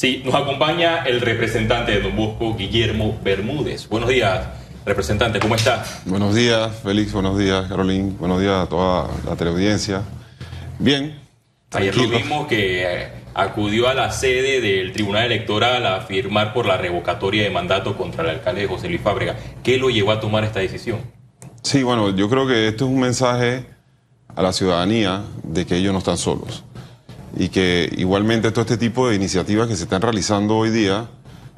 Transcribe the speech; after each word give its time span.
Sí, 0.00 0.22
nos 0.24 0.34
acompaña 0.34 1.04
el 1.04 1.20
representante 1.20 1.92
de 1.92 2.00
Don 2.00 2.16
Bosco, 2.16 2.56
Guillermo 2.56 3.20
Bermúdez. 3.22 3.86
Buenos 3.86 4.08
días, 4.08 4.48
representante, 4.86 5.38
¿cómo 5.40 5.56
está? 5.56 5.84
Buenos 6.06 6.34
días, 6.34 6.74
Félix, 6.82 7.12
buenos 7.12 7.36
días, 7.36 7.68
Carolín, 7.68 8.16
buenos 8.18 8.40
días 8.40 8.64
a 8.64 8.66
toda 8.66 9.10
la 9.26 9.36
teleaudiencia. 9.36 10.02
Bien. 10.78 11.20
Ayer 11.72 11.94
lo 11.94 12.08
vimos 12.08 12.46
que 12.46 12.82
eh, 12.82 13.08
acudió 13.34 13.90
a 13.90 13.92
la 13.92 14.10
sede 14.10 14.62
del 14.62 14.94
Tribunal 14.94 15.26
Electoral 15.26 15.84
a 15.84 16.00
firmar 16.00 16.54
por 16.54 16.64
la 16.64 16.78
revocatoria 16.78 17.42
de 17.42 17.50
mandato 17.50 17.94
contra 17.94 18.24
el 18.24 18.30
alcalde 18.30 18.66
José 18.66 18.88
Luis 18.88 19.02
Fábrega. 19.02 19.36
¿Qué 19.62 19.76
lo 19.76 19.90
llevó 19.90 20.12
a 20.12 20.20
tomar 20.20 20.44
esta 20.44 20.60
decisión? 20.60 21.00
Sí, 21.62 21.82
bueno, 21.82 22.16
yo 22.16 22.30
creo 22.30 22.46
que 22.46 22.68
esto 22.68 22.86
es 22.86 22.90
un 22.90 23.00
mensaje 23.00 23.66
a 24.34 24.40
la 24.40 24.54
ciudadanía 24.54 25.24
de 25.42 25.66
que 25.66 25.76
ellos 25.76 25.92
no 25.92 25.98
están 25.98 26.16
solos 26.16 26.64
y 27.36 27.48
que 27.48 27.92
igualmente 27.96 28.50
todo 28.50 28.62
este 28.62 28.76
tipo 28.76 29.08
de 29.08 29.16
iniciativas 29.16 29.68
que 29.68 29.76
se 29.76 29.84
están 29.84 30.02
realizando 30.02 30.56
hoy 30.56 30.70
día 30.70 31.08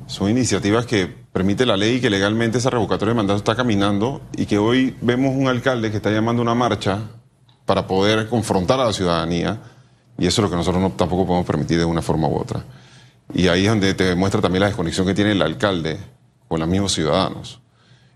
son 0.06 0.30
iniciativas 0.30 0.86
que 0.86 1.06
permite 1.06 1.64
la 1.64 1.76
ley 1.76 1.96
y 1.96 2.00
que 2.00 2.10
legalmente 2.10 2.58
esa 2.58 2.70
revocatoria 2.70 3.12
de 3.12 3.16
mandato 3.16 3.38
está 3.38 3.54
caminando 3.54 4.20
y 4.36 4.46
que 4.46 4.58
hoy 4.58 4.96
vemos 5.00 5.34
un 5.34 5.48
alcalde 5.48 5.90
que 5.90 5.96
está 5.96 6.10
llamando 6.10 6.42
una 6.42 6.54
marcha 6.54 6.98
para 7.64 7.86
poder 7.86 8.28
confrontar 8.28 8.80
a 8.80 8.84
la 8.84 8.92
ciudadanía 8.92 9.60
y 10.18 10.26
eso 10.26 10.40
es 10.40 10.44
lo 10.44 10.50
que 10.50 10.56
nosotros 10.56 10.82
no, 10.82 10.90
tampoco 10.90 11.26
podemos 11.26 11.46
permitir 11.46 11.78
de 11.78 11.84
una 11.84 12.02
forma 12.02 12.28
u 12.28 12.36
otra. 12.36 12.64
Y 13.32 13.48
ahí 13.48 13.64
es 13.64 13.70
donde 13.70 13.94
te 13.94 14.04
demuestra 14.04 14.42
también 14.42 14.60
la 14.60 14.66
desconexión 14.66 15.06
que 15.06 15.14
tiene 15.14 15.32
el 15.32 15.40
alcalde 15.40 15.98
con 16.48 16.60
los 16.60 16.68
mismos 16.68 16.92
ciudadanos. 16.92 17.61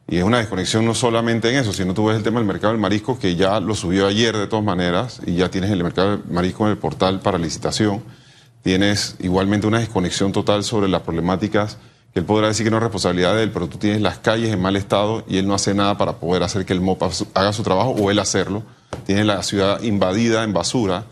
Y 0.09 0.19
es 0.19 0.25
una 0.25 0.39
desconexión 0.39 0.85
no 0.85 0.95
solamente 0.95 1.51
en 1.51 1.57
eso, 1.57 1.73
sino 1.73 1.93
tú 1.93 2.07
ves 2.07 2.17
el 2.17 2.23
tema 2.23 2.39
del 2.39 2.47
mercado 2.47 2.73
del 2.73 2.81
marisco, 2.81 3.19
que 3.19 3.35
ya 3.35 3.59
lo 3.59 3.75
subió 3.75 4.07
ayer 4.07 4.37
de 4.37 4.47
todas 4.47 4.65
maneras, 4.65 5.21
y 5.27 5.35
ya 5.35 5.51
tienes 5.51 5.71
el 5.71 5.83
mercado 5.83 6.11
del 6.11 6.25
marisco 6.31 6.65
en 6.65 6.71
el 6.71 6.79
portal 6.79 7.21
para 7.21 7.39
licitación. 7.39 8.05
Tienes 8.63 9.17
igualmente 9.19 9.67
una 9.67 9.81
desconexión 9.81 10.33
total 10.33 10.63
sobre 10.63 10.89
las 10.89 11.03
problemáticas 11.03 11.79
que 12.17 12.21
él 12.21 12.25
podrá 12.27 12.49
decir 12.49 12.65
que 12.65 12.71
no 12.71 12.79
es 12.79 12.83
responsabilidad 12.83 13.35
de 13.35 13.43
él, 13.43 13.51
pero 13.51 13.69
tú 13.69 13.79
tienes 13.79 14.01
las 14.01 14.19
calles 14.19 14.51
en 14.53 14.63
mal 14.63 14.75
estado 14.77 15.25
y 15.29 15.37
él 15.39 15.47
no 15.47 15.55
hace 15.55 15.75
nada 15.75 15.99
para 15.99 16.15
poder 16.15 16.43
hacer 16.43 16.65
que 16.65 16.73
el 16.73 16.81
MOPA 16.81 17.11
haga 17.35 17.53
su 17.53 17.63
trabajo 17.63 17.91
o 17.91 18.11
él 18.11 18.19
hacerlo. 18.19 18.63
Tienes 19.05 19.27
la 19.27 19.43
ciudad 19.43 19.83
invadida 19.83 20.43
en 20.43 20.55
basura 20.55 21.05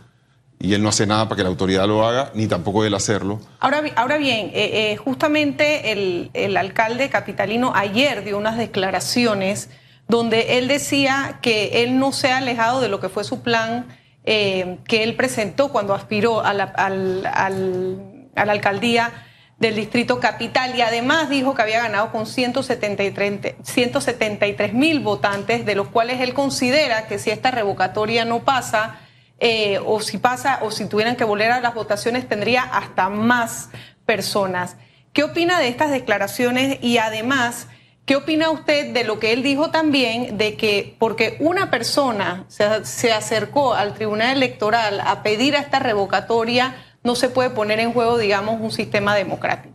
y 0.64 0.72
él 0.72 0.82
no 0.82 0.88
hace 0.88 1.06
nada 1.06 1.28
para 1.28 1.36
que 1.36 1.42
la 1.42 1.50
autoridad 1.50 1.86
lo 1.86 2.06
haga, 2.06 2.30
ni 2.34 2.46
tampoco 2.46 2.84
él 2.84 2.94
hacerlo. 2.94 3.40
Ahora, 3.60 3.82
ahora 3.96 4.16
bien, 4.16 4.46
eh, 4.54 4.92
eh, 4.92 4.96
justamente 4.96 5.92
el, 5.92 6.56
alcalde 6.56 7.10
capitalino 7.10 7.72
ayer 7.74 8.24
dio 8.24 8.38
unas 8.38 8.56
declaraciones 8.56 9.68
donde 10.08 10.56
él 10.58 10.68
decía 10.68 11.40
que 11.42 11.82
él 11.82 11.98
no 11.98 12.12
se 12.12 12.32
ha 12.32 12.38
alejado 12.38 12.80
de 12.80 12.88
lo 12.88 13.00
que 13.00 13.10
fue 13.10 13.24
su 13.24 13.42
plan 13.42 13.86
eh, 14.24 14.78
que 14.88 15.02
él 15.02 15.16
presentó 15.16 15.68
cuando 15.68 15.92
aspiró 15.92 16.42
a 16.42 16.54
la, 16.54 16.64
a 16.64 17.50
la 17.50 18.52
alcaldía 18.52 19.12
del 19.58 19.76
distrito 19.76 20.18
capital 20.18 20.74
y 20.76 20.80
además 20.80 21.28
dijo 21.28 21.54
que 21.54 21.60
había 21.62 21.82
ganado 21.82 22.10
con 22.10 22.26
173 22.26 24.72
mil 24.72 25.00
votantes, 25.00 25.66
de 25.66 25.74
los 25.74 25.88
cuales 25.88 26.22
él 26.22 26.32
considera 26.32 27.06
que 27.06 27.18
si 27.18 27.30
esta 27.30 27.50
revocatoria 27.50 28.24
no 28.24 28.40
pasa, 28.40 29.00
eh, 29.46 29.78
o 29.84 30.00
si 30.00 30.16
pasa, 30.16 30.60
o 30.62 30.70
si 30.70 30.86
tuvieran 30.86 31.16
que 31.16 31.24
volver 31.24 31.52
a 31.52 31.60
las 31.60 31.74
votaciones, 31.74 32.26
tendría 32.26 32.62
hasta 32.62 33.10
más 33.10 33.68
personas. 34.06 34.78
¿Qué 35.12 35.22
opina 35.22 35.60
de 35.60 35.68
estas 35.68 35.90
declaraciones? 35.90 36.78
Y 36.80 36.96
además, 36.96 37.68
¿qué 38.06 38.16
opina 38.16 38.48
usted 38.48 38.94
de 38.94 39.04
lo 39.04 39.18
que 39.18 39.34
él 39.34 39.42
dijo 39.42 39.68
también, 39.68 40.38
de 40.38 40.56
que 40.56 40.96
porque 40.98 41.36
una 41.40 41.70
persona 41.70 42.46
se, 42.48 43.12
acercó 43.12 43.74
al 43.74 43.92
Tribunal 43.92 44.34
Electoral 44.34 45.02
a 45.04 45.22
pedir 45.22 45.56
a 45.56 45.60
esta 45.60 45.78
revocatoria, 45.78 46.74
no 47.02 47.14
se 47.14 47.28
puede 47.28 47.50
poner 47.50 47.80
en 47.80 47.92
juego, 47.92 48.16
digamos, 48.16 48.62
un 48.62 48.70
sistema 48.70 49.14
democrático? 49.14 49.74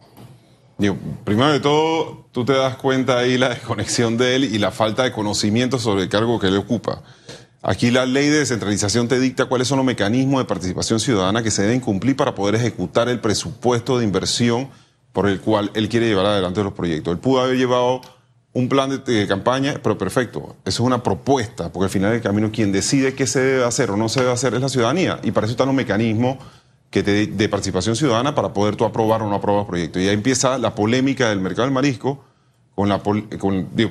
primero 1.26 1.52
de 1.52 1.60
todo, 1.60 2.26
tú 2.32 2.44
te 2.44 2.54
das 2.54 2.76
cuenta 2.78 3.20
ahí 3.20 3.38
la 3.38 3.50
desconexión 3.50 4.18
de 4.18 4.36
él 4.36 4.46
y 4.46 4.58
la 4.58 4.72
falta 4.72 5.04
de 5.04 5.12
conocimiento 5.12 5.78
sobre 5.78 6.02
el 6.04 6.10
cargo 6.10 6.40
que 6.40 6.48
él 6.48 6.58
ocupa. 6.58 7.04
Aquí 7.62 7.92
la 7.92 8.06
ley 8.06 8.30
de 8.30 8.40
descentralización 8.40 9.10
te 9.10 9.20
dicta 9.20 9.46
cuáles 9.46 9.68
son 9.68 9.78
los 9.78 9.86
mecanismos 9.86 10.42
de 10.42 10.46
participación 10.46 11.00
ciudadana 11.00 11.44
que 11.44 11.52
se 11.52 11.64
deben 11.64 11.82
cumplir 11.82 12.16
para 12.16 12.34
poder 12.34 12.56
ejecutar 12.56 13.10
el 13.10 13.20
presupuesto 13.20 13.98
de 13.98 14.06
inversión 14.06 14.70
por 15.12 15.28
el 15.28 15.42
cual 15.42 15.70
él 15.74 15.90
quiere 15.90 16.08
llevar 16.08 16.26
adelante 16.26 16.64
los 16.64 16.74
proyectos. 16.74 17.12
Él 17.12 17.20
pudo 17.20 17.42
haber 17.42 17.58
llevado 17.58 18.02
un 18.54 18.70
plan 18.70 19.04
de, 19.06 19.28
campaña, 19.28 19.76
pero 19.84 19.98
perfecto, 19.98 20.56
eso 20.66 20.84
es 20.84 20.88
una 20.88 21.04
propuesta, 21.04 21.72
porque 21.72 21.86
al 21.86 21.90
final 21.90 22.12
del 22.12 22.22
camino 22.22 22.50
quien 22.52 22.72
decide 22.72 23.14
qué 23.14 23.28
se 23.28 23.42
debe 23.42 23.66
hacer 23.66 23.92
o 23.92 23.98
no 23.98 24.10
se 24.10 24.22
debe 24.22 24.32
hacer 24.32 24.54
es 24.54 24.62
la 24.62 24.70
ciudadanía, 24.70 25.20
y 25.22 25.32
para 25.32 25.46
eso 25.46 25.52
están 25.52 25.68
los 25.68 25.76
mecanismos 25.76 26.38
de 26.92 27.50
participación 27.50 27.96
ciudadana 27.96 28.34
para 28.34 28.54
poder 28.54 28.76
tú 28.76 28.86
aprobar 28.86 29.22
o 29.22 29.30
no 29.30 29.36
aprobar 29.36 29.68
proyectos. 29.68 30.02
Y 30.02 30.08
ahí 30.08 30.16
empieza 30.16 30.58
la 30.58 30.74
polémica 30.74 31.30
del 31.30 31.40
mercado 31.40 31.64
del 31.64 31.74
marisco, 31.74 32.24
con 32.80 32.88
la, 32.88 33.02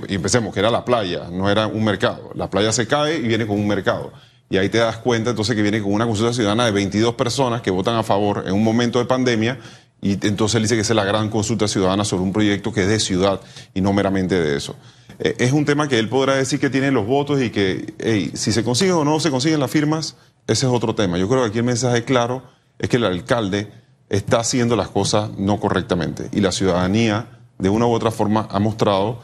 y 0.09 0.15
empecemos, 0.15 0.55
que 0.55 0.61
era 0.61 0.71
la 0.71 0.83
playa, 0.83 1.29
no 1.31 1.51
era 1.51 1.67
un 1.67 1.85
mercado. 1.85 2.31
La 2.35 2.49
playa 2.49 2.73
se 2.73 2.87
cae 2.87 3.19
y 3.19 3.29
viene 3.29 3.47
con 3.47 3.61
un 3.61 3.69
mercado. 3.69 4.15
Y 4.49 4.57
ahí 4.57 4.71
te 4.71 4.79
das 4.79 4.97
cuenta 4.97 5.29
entonces 5.29 5.55
que 5.55 5.61
viene 5.61 5.83
con 5.83 5.93
una 5.93 6.07
consulta 6.07 6.33
ciudadana 6.33 6.65
de 6.65 6.71
22 6.71 7.15
personas 7.15 7.61
que 7.61 7.71
votan 7.71 7.97
a 7.97 8.03
favor 8.03 8.45
en 8.47 8.55
un 8.55 8.65
momento 8.65 8.99
de 8.99 9.05
pandemia 9.05 9.59
y 10.01 10.13
entonces 10.27 10.55
él 10.55 10.63
dice 10.63 10.75
que 10.75 10.81
es 10.81 10.91
la 10.91 11.05
gran 11.05 11.29
consulta 11.29 11.69
ciudadana 11.69 12.03
sobre 12.03 12.23
un 12.23 12.33
proyecto 12.33 12.73
que 12.73 12.81
es 12.85 12.89
de 12.89 12.99
ciudad 12.99 13.43
y 13.75 13.83
no 13.83 13.93
meramente 13.93 14.41
de 14.41 14.57
eso. 14.57 14.75
Eh, 15.19 15.35
es 15.39 15.53
un 15.53 15.67
tema 15.67 15.87
que 15.87 15.99
él 15.99 16.09
podrá 16.09 16.37
decir 16.37 16.59
que 16.59 16.71
tiene 16.71 16.91
los 16.91 17.07
votos 17.07 17.43
y 17.43 17.51
que 17.51 18.31
si 18.33 18.53
se 18.53 18.65
consiguen 18.65 18.95
o 18.95 19.05
no 19.05 19.21
se 19.21 19.31
consiguen 19.31 19.61
las 19.61 19.71
firmas, 19.71 20.17
ese 20.47 20.65
es 20.65 20.73
otro 20.73 20.95
tema. 20.95 21.19
Yo 21.19 21.29
creo 21.29 21.43
que 21.43 21.49
aquí 21.49 21.59
el 21.59 21.65
mensaje 21.65 22.05
claro 22.05 22.43
es 22.79 22.89
que 22.89 22.97
el 22.97 23.05
alcalde 23.05 23.71
está 24.09 24.41
haciendo 24.41 24.77
las 24.77 24.89
cosas 24.89 25.31
no 25.37 25.61
correctamente 25.61 26.31
y 26.33 26.41
la 26.41 26.53
ciudadanía 26.53 27.38
de 27.59 27.69
una 27.69 27.87
u 27.87 27.93
otra 27.93 28.11
forma 28.11 28.49
ha 28.51 28.59
mostrado 28.59 29.21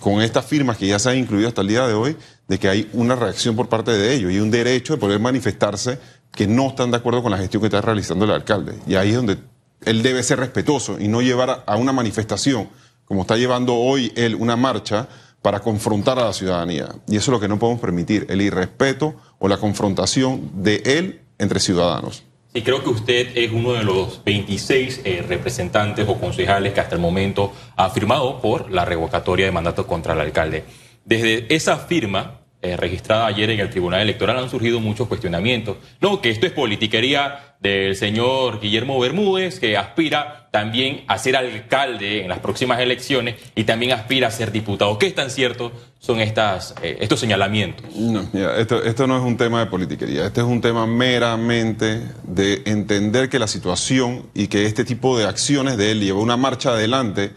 con 0.00 0.20
estas 0.20 0.44
firmas 0.44 0.76
que 0.76 0.86
ya 0.86 0.98
se 0.98 1.10
han 1.10 1.18
incluido 1.18 1.48
hasta 1.48 1.62
el 1.62 1.68
día 1.68 1.86
de 1.86 1.94
hoy, 1.94 2.16
de 2.48 2.58
que 2.58 2.68
hay 2.68 2.90
una 2.92 3.14
reacción 3.14 3.56
por 3.56 3.68
parte 3.68 3.92
de 3.92 4.14
ellos 4.14 4.32
y 4.32 4.40
un 4.40 4.50
derecho 4.50 4.94
de 4.94 5.00
poder 5.00 5.20
manifestarse 5.20 5.98
que 6.32 6.46
no 6.46 6.68
están 6.68 6.90
de 6.90 6.96
acuerdo 6.96 7.22
con 7.22 7.30
la 7.30 7.38
gestión 7.38 7.60
que 7.60 7.68
está 7.68 7.80
realizando 7.80 8.24
el 8.24 8.32
alcalde. 8.32 8.74
Y 8.86 8.96
ahí 8.96 9.10
es 9.10 9.16
donde 9.16 9.38
él 9.84 10.02
debe 10.02 10.22
ser 10.22 10.40
respetuoso 10.40 10.98
y 10.98 11.08
no 11.08 11.22
llevar 11.22 11.64
a 11.66 11.76
una 11.76 11.92
manifestación, 11.92 12.68
como 13.04 13.22
está 13.22 13.36
llevando 13.36 13.74
hoy 13.74 14.12
él 14.16 14.34
una 14.34 14.56
marcha, 14.56 15.08
para 15.42 15.60
confrontar 15.60 16.18
a 16.18 16.24
la 16.24 16.32
ciudadanía. 16.32 16.88
Y 17.06 17.16
eso 17.16 17.30
es 17.30 17.34
lo 17.34 17.40
que 17.40 17.48
no 17.48 17.58
podemos 17.58 17.78
permitir, 17.78 18.26
el 18.30 18.40
irrespeto 18.40 19.14
o 19.38 19.46
la 19.46 19.58
confrontación 19.58 20.50
de 20.62 20.82
él 20.86 21.20
entre 21.36 21.60
ciudadanos. 21.60 22.24
Y 22.56 22.62
creo 22.62 22.84
que 22.84 22.90
usted 22.90 23.36
es 23.36 23.50
uno 23.50 23.72
de 23.72 23.82
los 23.82 24.22
26 24.22 25.00
eh, 25.04 25.24
representantes 25.26 26.08
o 26.08 26.20
concejales 26.20 26.72
que 26.72 26.78
hasta 26.78 26.94
el 26.94 27.00
momento 27.00 27.52
ha 27.74 27.90
firmado 27.90 28.40
por 28.40 28.70
la 28.70 28.84
revocatoria 28.84 29.44
de 29.44 29.50
mandato 29.50 29.88
contra 29.88 30.12
el 30.12 30.20
alcalde. 30.20 30.62
Desde 31.04 31.52
esa 31.52 31.78
firma, 31.78 32.43
eh, 32.64 32.78
registrada 32.78 33.26
ayer 33.26 33.50
en 33.50 33.60
el 33.60 33.68
Tribunal 33.68 34.00
Electoral, 34.00 34.38
han 34.38 34.48
surgido 34.48 34.80
muchos 34.80 35.06
cuestionamientos. 35.06 35.76
No, 36.00 36.22
que 36.22 36.30
esto 36.30 36.46
es 36.46 36.52
politiquería 36.52 37.56
del 37.60 37.94
señor 37.94 38.58
Guillermo 38.58 38.98
Bermúdez, 38.98 39.60
que 39.60 39.76
aspira 39.76 40.48
también 40.50 41.04
a 41.06 41.18
ser 41.18 41.36
alcalde 41.36 42.22
en 42.22 42.28
las 42.28 42.38
próximas 42.38 42.80
elecciones 42.80 43.36
y 43.54 43.64
también 43.64 43.92
aspira 43.92 44.28
a 44.28 44.30
ser 44.30 44.50
diputado. 44.50 44.98
¿Qué 44.98 45.10
tan 45.10 45.28
cierto 45.28 45.72
son 45.98 46.20
estas, 46.20 46.74
eh, 46.82 46.96
estos 47.00 47.20
señalamientos? 47.20 47.84
No, 47.94 48.28
esto, 48.56 48.82
esto 48.82 49.06
no 49.06 49.18
es 49.18 49.22
un 49.22 49.36
tema 49.36 49.60
de 49.60 49.66
politiquería, 49.66 50.26
este 50.26 50.40
es 50.40 50.46
un 50.46 50.62
tema 50.62 50.86
meramente 50.86 52.00
de 52.22 52.62
entender 52.64 53.28
que 53.28 53.38
la 53.38 53.46
situación 53.46 54.22
y 54.32 54.46
que 54.46 54.64
este 54.64 54.84
tipo 54.84 55.18
de 55.18 55.26
acciones 55.26 55.76
de 55.76 55.90
él 55.90 56.00
lleva 56.00 56.20
una 56.20 56.38
marcha 56.38 56.70
adelante 56.70 57.32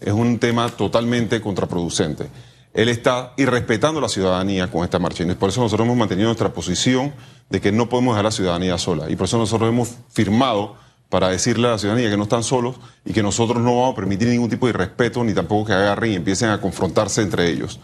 es 0.00 0.12
un 0.12 0.38
tema 0.40 0.68
totalmente 0.70 1.40
contraproducente. 1.40 2.26
Él 2.74 2.88
está 2.88 3.34
irrespetando 3.36 3.98
a 3.98 4.02
la 4.02 4.08
ciudadanía 4.08 4.70
con 4.70 4.82
esta 4.84 4.98
marcha 4.98 5.24
y 5.24 5.34
por 5.34 5.50
eso 5.50 5.60
nosotros 5.60 5.86
hemos 5.86 5.96
mantenido 5.96 6.28
nuestra 6.28 6.52
posición 6.52 7.12
de 7.50 7.60
que 7.60 7.70
no 7.70 7.88
podemos 7.88 8.14
dejar 8.14 8.26
a 8.26 8.28
la 8.28 8.30
ciudadanía 8.30 8.78
sola. 8.78 9.10
Y 9.10 9.16
por 9.16 9.26
eso 9.26 9.36
nosotros 9.36 9.68
hemos 9.68 9.90
firmado 10.10 10.76
para 11.10 11.28
decirle 11.28 11.68
a 11.68 11.72
la 11.72 11.78
ciudadanía 11.78 12.08
que 12.08 12.16
no 12.16 12.22
están 12.22 12.42
solos 12.42 12.76
y 13.04 13.12
que 13.12 13.22
nosotros 13.22 13.62
no 13.62 13.76
vamos 13.76 13.92
a 13.92 13.96
permitir 13.96 14.28
ningún 14.28 14.48
tipo 14.48 14.64
de 14.66 14.70
irrespeto 14.70 15.22
ni 15.22 15.34
tampoco 15.34 15.66
que 15.66 15.74
agarren 15.74 16.12
y 16.12 16.14
empiecen 16.14 16.48
a 16.48 16.58
confrontarse 16.58 17.20
entre 17.20 17.50
ellos. 17.50 17.78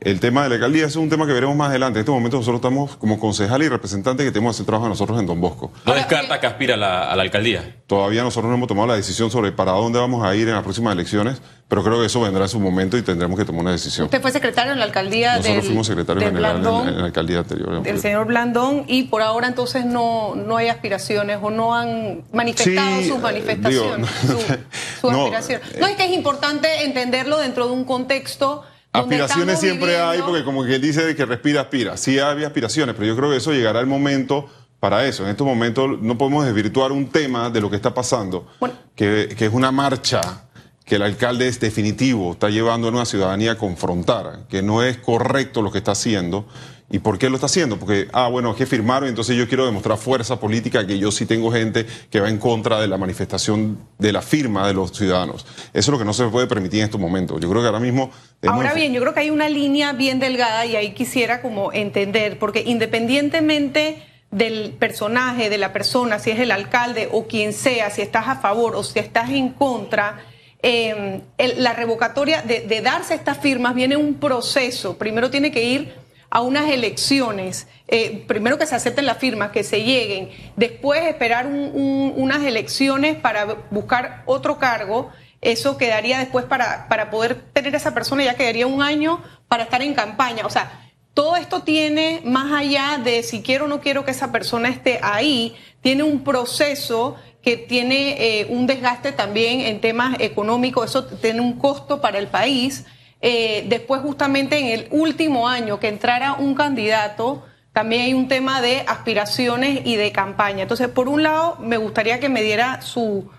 El 0.00 0.20
tema 0.20 0.42
de 0.42 0.50
la 0.50 0.54
alcaldía 0.56 0.86
es 0.86 0.94
un 0.96 1.08
tema 1.08 1.26
que 1.26 1.32
veremos 1.32 1.56
más 1.56 1.70
adelante. 1.70 1.98
En 1.98 2.00
este 2.02 2.12
momento 2.12 2.36
nosotros 2.36 2.58
estamos 2.58 2.96
como 2.96 3.18
concejal 3.18 3.62
y 3.62 3.68
representante 3.68 4.24
que 4.24 4.30
tenemos 4.30 4.54
que 4.54 4.56
hacer 4.58 4.66
trabajo 4.66 4.88
nosotros 4.88 5.18
en 5.18 5.26
Don 5.26 5.40
Bosco. 5.40 5.72
¿No 5.86 5.94
descarta 5.94 6.38
que 6.38 6.46
aspira 6.46 6.74
a 6.74 6.76
la, 6.76 7.10
a 7.10 7.16
la, 7.16 7.22
alcaldía? 7.22 7.76
Todavía 7.86 8.22
nosotros 8.22 8.50
no 8.50 8.56
hemos 8.56 8.68
tomado 8.68 8.88
la 8.88 8.96
decisión 8.96 9.30
sobre 9.30 9.52
para 9.52 9.72
dónde 9.72 9.98
vamos 9.98 10.24
a 10.24 10.34
ir 10.36 10.48
en 10.48 10.54
las 10.54 10.62
próximas 10.62 10.92
elecciones, 10.92 11.40
pero 11.66 11.82
creo 11.82 11.98
que 11.98 12.06
eso 12.06 12.20
vendrá 12.20 12.44
en 12.44 12.48
su 12.50 12.60
momento 12.60 12.98
y 12.98 13.02
tendremos 13.02 13.38
que 13.38 13.46
tomar 13.46 13.62
una 13.62 13.72
decisión. 13.72 14.04
Usted 14.04 14.20
fue 14.20 14.30
secretario 14.32 14.72
en 14.72 14.78
la 14.78 14.84
alcaldía 14.84 15.38
Nosotros 15.38 15.64
fuimos 15.64 15.86
secretarios 15.86 16.24
generales 16.24 16.58
en, 16.58 16.98
la 16.98 17.04
alcaldía 17.06 17.38
anterior. 17.38 17.82
El 17.82 17.98
señor 17.98 18.26
Blandón, 18.26 18.84
y 18.86 19.04
por 19.04 19.22
ahora 19.22 19.48
entonces 19.48 19.86
no, 19.86 20.34
no 20.34 20.58
hay 20.58 20.68
aspiraciones 20.68 21.38
o 21.40 21.50
no 21.50 21.74
han 21.74 22.22
manifestado 22.32 23.02
sus 23.02 23.18
manifestaciones, 23.18 24.10
su, 25.00 25.08
aspiración. 25.08 25.62
No, 25.80 25.86
es 25.86 25.96
que 25.96 26.04
es 26.04 26.12
importante 26.12 26.84
entenderlo 26.84 27.38
dentro 27.38 27.66
de 27.66 27.72
un 27.72 27.84
contexto 27.84 28.62
Aspiraciones 29.00 29.60
siempre 29.60 29.98
hay, 29.98 30.20
porque 30.22 30.44
como 30.44 30.64
que 30.64 30.74
él 30.74 30.80
dice 30.80 31.14
que 31.14 31.24
respira, 31.24 31.62
aspira. 31.62 31.96
Sí 31.96 32.18
había 32.18 32.46
aspiraciones, 32.46 32.94
pero 32.94 33.06
yo 33.06 33.16
creo 33.16 33.30
que 33.30 33.36
eso 33.36 33.52
llegará 33.52 33.80
el 33.80 33.86
momento 33.86 34.48
para 34.80 35.06
eso. 35.06 35.24
En 35.24 35.30
estos 35.30 35.46
momentos 35.46 36.00
no 36.00 36.18
podemos 36.18 36.44
desvirtuar 36.44 36.92
un 36.92 37.08
tema 37.08 37.50
de 37.50 37.60
lo 37.60 37.70
que 37.70 37.76
está 37.76 37.94
pasando, 37.94 38.46
que, 38.94 39.34
que 39.36 39.46
es 39.46 39.52
una 39.52 39.70
marcha 39.70 40.45
que 40.86 40.94
el 40.94 41.02
alcalde 41.02 41.48
es 41.48 41.58
definitivo, 41.58 42.32
está 42.32 42.48
llevando 42.48 42.86
a 42.86 42.92
una 42.92 43.04
ciudadanía 43.04 43.52
a 43.52 43.58
confrontar, 43.58 44.46
que 44.48 44.62
no 44.62 44.84
es 44.84 44.96
correcto 44.96 45.60
lo 45.60 45.72
que 45.72 45.78
está 45.78 45.92
haciendo. 45.92 46.46
¿Y 46.88 47.00
por 47.00 47.18
qué 47.18 47.28
lo 47.28 47.34
está 47.34 47.46
haciendo? 47.46 47.80
Porque, 47.80 48.06
ah, 48.12 48.28
bueno, 48.28 48.52
es 48.52 48.56
que 48.56 48.64
firmaron, 48.64 49.08
entonces 49.08 49.36
yo 49.36 49.48
quiero 49.48 49.66
demostrar 49.66 49.98
fuerza 49.98 50.38
política, 50.38 50.86
que 50.86 51.00
yo 51.00 51.10
sí 51.10 51.26
tengo 51.26 51.50
gente 51.50 51.84
que 52.08 52.20
va 52.20 52.28
en 52.28 52.38
contra 52.38 52.80
de 52.80 52.86
la 52.86 52.96
manifestación 52.96 53.80
de 53.98 54.12
la 54.12 54.22
firma 54.22 54.68
de 54.68 54.74
los 54.74 54.92
ciudadanos. 54.92 55.44
Eso 55.72 55.72
es 55.72 55.88
lo 55.88 55.98
que 55.98 56.04
no 56.04 56.12
se 56.12 56.24
puede 56.28 56.46
permitir 56.46 56.78
en 56.78 56.84
estos 56.84 57.00
momentos. 57.00 57.40
Yo 57.40 57.50
creo 57.50 57.62
que 57.62 57.66
ahora 57.66 57.80
mismo... 57.80 58.12
Ahora 58.46 58.72
bien, 58.72 58.92
yo 58.92 59.00
creo 59.00 59.12
que 59.12 59.20
hay 59.20 59.30
una 59.30 59.48
línea 59.48 59.92
bien 59.92 60.20
delgada 60.20 60.64
y 60.66 60.76
ahí 60.76 60.94
quisiera 60.94 61.42
como 61.42 61.72
entender, 61.72 62.38
porque 62.38 62.62
independientemente 62.64 64.06
del 64.30 64.70
personaje, 64.70 65.50
de 65.50 65.58
la 65.58 65.72
persona, 65.72 66.20
si 66.20 66.30
es 66.30 66.38
el 66.38 66.52
alcalde 66.52 67.08
o 67.10 67.26
quien 67.26 67.52
sea, 67.52 67.90
si 67.90 68.02
estás 68.02 68.28
a 68.28 68.36
favor 68.36 68.76
o 68.76 68.84
si 68.84 69.00
estás 69.00 69.30
en 69.30 69.48
contra, 69.48 70.20
eh, 70.68 71.22
la 71.58 71.74
revocatoria 71.74 72.42
de, 72.42 72.80
darse 72.80 73.14
estas 73.14 73.38
firmas 73.38 73.72
viene 73.72 73.96
un 73.96 74.14
proceso. 74.14 74.98
Primero 74.98 75.30
tiene 75.30 75.52
que 75.52 75.62
ir 75.62 75.94
a 76.28 76.40
unas 76.40 76.68
elecciones, 76.68 77.68
eh, 77.86 78.24
primero 78.26 78.58
que 78.58 78.66
se 78.66 78.74
acepten 78.74 79.06
las 79.06 79.18
firmas, 79.18 79.52
que 79.52 79.62
se 79.62 79.84
lleguen, 79.84 80.30
después 80.56 81.04
esperar 81.04 81.46
unas 81.46 82.42
elecciones 82.42 83.14
para 83.14 83.44
buscar 83.70 84.24
otro 84.26 84.58
cargo, 84.58 85.12
eso 85.40 85.78
quedaría 85.78 86.18
después 86.18 86.44
para, 86.46 86.88
para 86.88 87.10
poder 87.10 87.36
tener 87.52 87.72
esa 87.76 87.94
persona, 87.94 88.24
ya 88.24 88.34
quedaría 88.34 88.66
un 88.66 88.82
año 88.82 89.22
para 89.46 89.62
estar 89.62 89.82
en 89.82 89.94
campaña. 89.94 90.44
O 90.46 90.50
sea, 90.50 90.90
todo 91.14 91.36
esto 91.36 91.62
tiene, 91.62 92.22
más 92.24 92.52
allá 92.52 93.00
de 93.02 93.22
si 93.22 93.40
quiero 93.40 93.66
o 93.66 93.68
no 93.68 93.80
quiero 93.80 94.04
que 94.04 94.10
esa 94.10 94.32
persona 94.32 94.68
esté 94.68 94.98
ahí, 95.00 95.54
tiene 95.80 96.02
un 96.02 96.24
proceso 96.24 97.14
que 97.46 97.56
tiene 97.56 98.40
eh, 98.40 98.46
un 98.48 98.66
desgaste 98.66 99.12
también 99.12 99.60
en 99.60 99.80
temas 99.80 100.16
económicos, 100.18 100.90
eso 100.90 101.04
tiene 101.04 101.40
un 101.40 101.60
costo 101.60 102.00
para 102.00 102.18
el 102.18 102.26
país. 102.26 102.86
Eh, 103.20 103.64
después, 103.68 104.02
justamente 104.02 104.58
en 104.58 104.66
el 104.66 104.88
último 104.90 105.46
año 105.46 105.78
que 105.78 105.86
entrara 105.86 106.32
un 106.32 106.56
candidato, 106.56 107.44
también 107.72 108.02
hay 108.02 108.14
un 108.14 108.26
tema 108.26 108.60
de 108.60 108.80
aspiraciones 108.88 109.82
y 109.84 109.94
de 109.94 110.10
campaña. 110.10 110.62
Entonces, 110.62 110.88
por 110.88 111.08
un 111.08 111.22
lado, 111.22 111.56
me 111.60 111.76
gustaría 111.76 112.18
que 112.18 112.28
me 112.28 112.42
diera 112.42 112.82
su, 112.82 113.30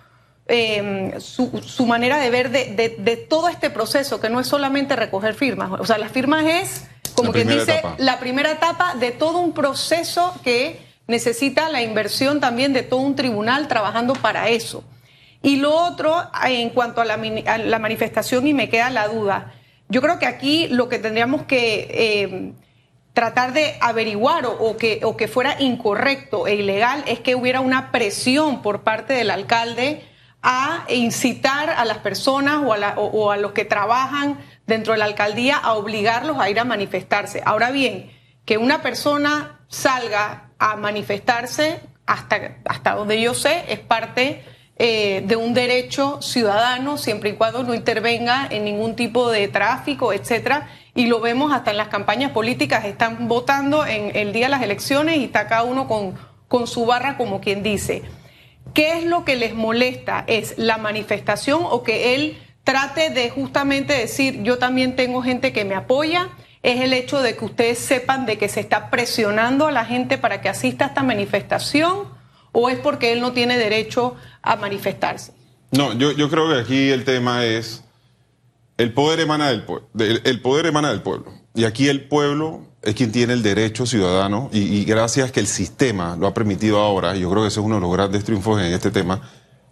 em, 0.46 1.20
su, 1.20 1.86
manera 1.86 2.18
de 2.18 2.30
ver 2.30 2.50
de, 2.50 3.28
todo 3.30 3.50
este 3.50 3.70
proceso, 3.70 4.22
que 4.22 4.30
no 4.30 4.40
es 4.40 4.48
solamente 4.48 4.96
recoger 4.96 5.34
firmas. 5.34 5.70
O 5.82 5.86
sea, 5.86 5.98
las 5.98 6.14
firmas 6.14 6.46
es, 6.46 6.88
como 7.14 7.34
quien 7.34 7.50
dice, 7.50 7.82
la 7.98 8.22
primera 8.22 8.52
etapa 8.52 8.96
de 8.96 9.12
todo 9.12 9.40
un 9.40 9.52
proceso 9.52 10.34
que 10.46 10.87
necesita 11.08 11.70
la 11.70 11.82
inversión 11.82 12.40
también 12.40 12.74
de 12.74 12.84
todo 12.84 13.00
un 13.00 13.16
tribunal 13.16 13.68
trabajando 13.68 14.14
para 14.14 14.50
eso. 14.50 14.84
Y 15.42 15.58
lo 15.58 15.74
otro, 15.74 16.16
en 16.44 16.70
cuanto 16.72 17.02
a 17.02 17.06
la, 17.06 17.20
a 17.46 17.58
la 17.58 17.80
manifestación, 17.80 18.48
y 18.48 18.54
me 18.54 18.70
queda 18.70 18.90
la 18.90 19.08
duda, 19.08 19.54
yo 19.90 20.02
creo 20.02 20.20
que 20.20 20.26
aquí 20.26 20.68
lo 20.68 20.90
que 20.90 21.00
tendríamos 21.00 21.44
que 21.44 21.88
eh, 21.90 22.54
tratar 23.14 23.54
de 23.54 23.76
averiguar 23.82 24.46
o, 24.46 24.78
que, 24.78 25.30
fuera 25.32 25.56
incorrecto 25.60 26.46
e 26.46 26.56
ilegal 26.56 27.04
es 27.08 27.20
que 27.20 27.36
hubiera 27.36 27.62
una 27.62 27.92
presión 27.92 28.62
por 28.62 28.84
parte 28.84 29.14
del 29.14 29.32
alcalde 29.32 30.04
a 30.44 30.86
incitar 30.90 31.70
a 31.70 31.84
las 31.86 31.98
personas 31.98 32.62
o 32.64 33.32
a 33.32 33.38
los 33.38 33.54
que 33.54 33.66
trabajan 33.66 34.38
dentro 34.68 34.94
de 34.94 35.00
la 35.00 35.06
alcaldía 35.06 35.58
a 35.58 35.74
obligarlos 35.74 36.38
a 36.40 36.50
ir 36.50 36.60
a 36.60 36.64
manifestarse. 36.64 37.42
Ahora 37.44 37.72
bien, 37.72 38.12
que 38.46 38.58
una 38.58 38.82
persona 38.82 39.62
salga 39.68 40.47
a 40.60 40.76
manifestarse, 40.76 41.80
hasta, 42.06 42.58
hasta 42.66 42.96
donde 42.96 43.22
yo 43.22 43.34
sé, 43.34 43.66
es 43.68 43.80
parte 43.80 44.44
eh, 44.80 45.24
de 45.26 45.36
un 45.36 45.56
derecho 45.56 46.22
ciudadano 46.22 47.00
siempre 47.00 47.32
y 47.32 47.34
cuando 47.34 47.64
no 47.64 47.74
intervenga 47.74 48.48
en 48.50 48.64
ningún 48.64 48.96
tipo 48.96 49.32
de 49.32 49.48
tráfico, 49.48 50.14
etcétera. 50.14 50.70
Y 50.94 51.08
lo 51.08 51.20
vemos 51.20 51.52
hasta 51.52 51.72
en 51.72 51.78
las 51.78 51.88
campañas 51.88 52.32
políticas, 52.32 52.86
están 52.86 53.28
votando 53.28 53.86
en 53.86 54.16
el 54.16 54.34
día 54.34 54.46
de 54.46 54.52
las 54.52 54.62
elecciones 54.62 55.18
y 55.18 55.26
está 55.26 55.48
cada 55.48 55.64
uno 55.64 55.88
con, 55.88 56.16
con 56.48 56.68
su 56.68 56.86
barra 56.86 57.18
como 57.18 57.42
quien 57.42 57.64
dice. 57.64 58.04
¿Qué 58.76 59.00
es 59.00 59.06
lo 59.06 59.26
que 59.26 59.36
les 59.36 59.56
molesta? 59.56 60.24
¿Es 60.28 60.58
la 60.58 60.78
manifestación 60.78 61.62
o 61.64 61.82
que 61.82 62.14
él 62.14 62.38
trate 62.64 63.10
de 63.10 63.32
justamente 63.32 63.94
decir 63.94 64.44
yo 64.44 64.60
también 64.60 64.96
tengo 64.96 65.24
gente 65.24 65.54
que 65.54 65.66
me 65.66 65.74
apoya? 65.74 66.30
Es 66.64 66.82
el 66.82 66.94
hecho 66.94 67.22
de 67.22 67.36
que 67.36 67.46
ustedes 67.46 67.80
sepan 67.80 68.26
de 68.26 68.38
que 68.38 68.50
se 68.50 68.60
está 68.60 68.90
presionando 68.90 69.68
a 69.68 69.72
la 69.72 69.86
gente 69.86 70.18
para 70.18 70.42
que 70.42 70.50
asista 70.50 70.86
a 70.86 70.88
esta 70.90 71.04
manifestación 71.04 72.06
o 72.52 72.70
es 72.70 72.80
porque 72.80 73.12
él 73.12 73.22
no 73.22 73.34
tiene 73.34 73.58
derecho 73.58 74.16
a 74.42 74.56
manifestarse? 74.56 75.34
No, 75.72 75.94
yo, 75.94 76.12
yo 76.12 76.30
creo 76.30 76.50
que 76.50 76.60
aquí 76.60 76.90
el 76.90 77.04
tema 77.04 77.46
es 77.46 77.84
el 78.78 78.94
poder 78.94 79.20
emana 79.20 79.50
del 79.50 79.64
pueblo, 79.64 79.88
el 79.98 80.42
poder 80.42 80.68
emana 80.68 80.90
del 80.90 81.02
pueblo. 81.02 81.34
Y 81.54 81.66
aquí 81.66 81.90
el 81.90 82.08
pueblo 82.08 82.68
es 82.84 82.96
quien 82.96 83.12
tiene 83.12 83.34
el 83.34 83.44
derecho 83.44 83.86
ciudadano 83.86 84.50
y, 84.54 84.60
y, 84.60 84.86
gracias 84.86 85.32
que 85.32 85.40
el 85.40 85.48
sistema 85.48 86.16
lo 86.16 86.28
ha 86.28 86.34
permitido 86.34 86.80
ahora, 86.80 87.16
y 87.16 87.22
yo 87.22 87.30
creo 87.32 87.42
que 87.42 87.50
ese 87.50 87.60
es 87.60 87.66
uno 87.66 87.76
de 87.76 87.82
los 87.82 87.92
grandes 87.92 88.24
triunfos 88.24 88.62
en 88.62 88.72
este 88.72 88.92
tema, 88.92 89.22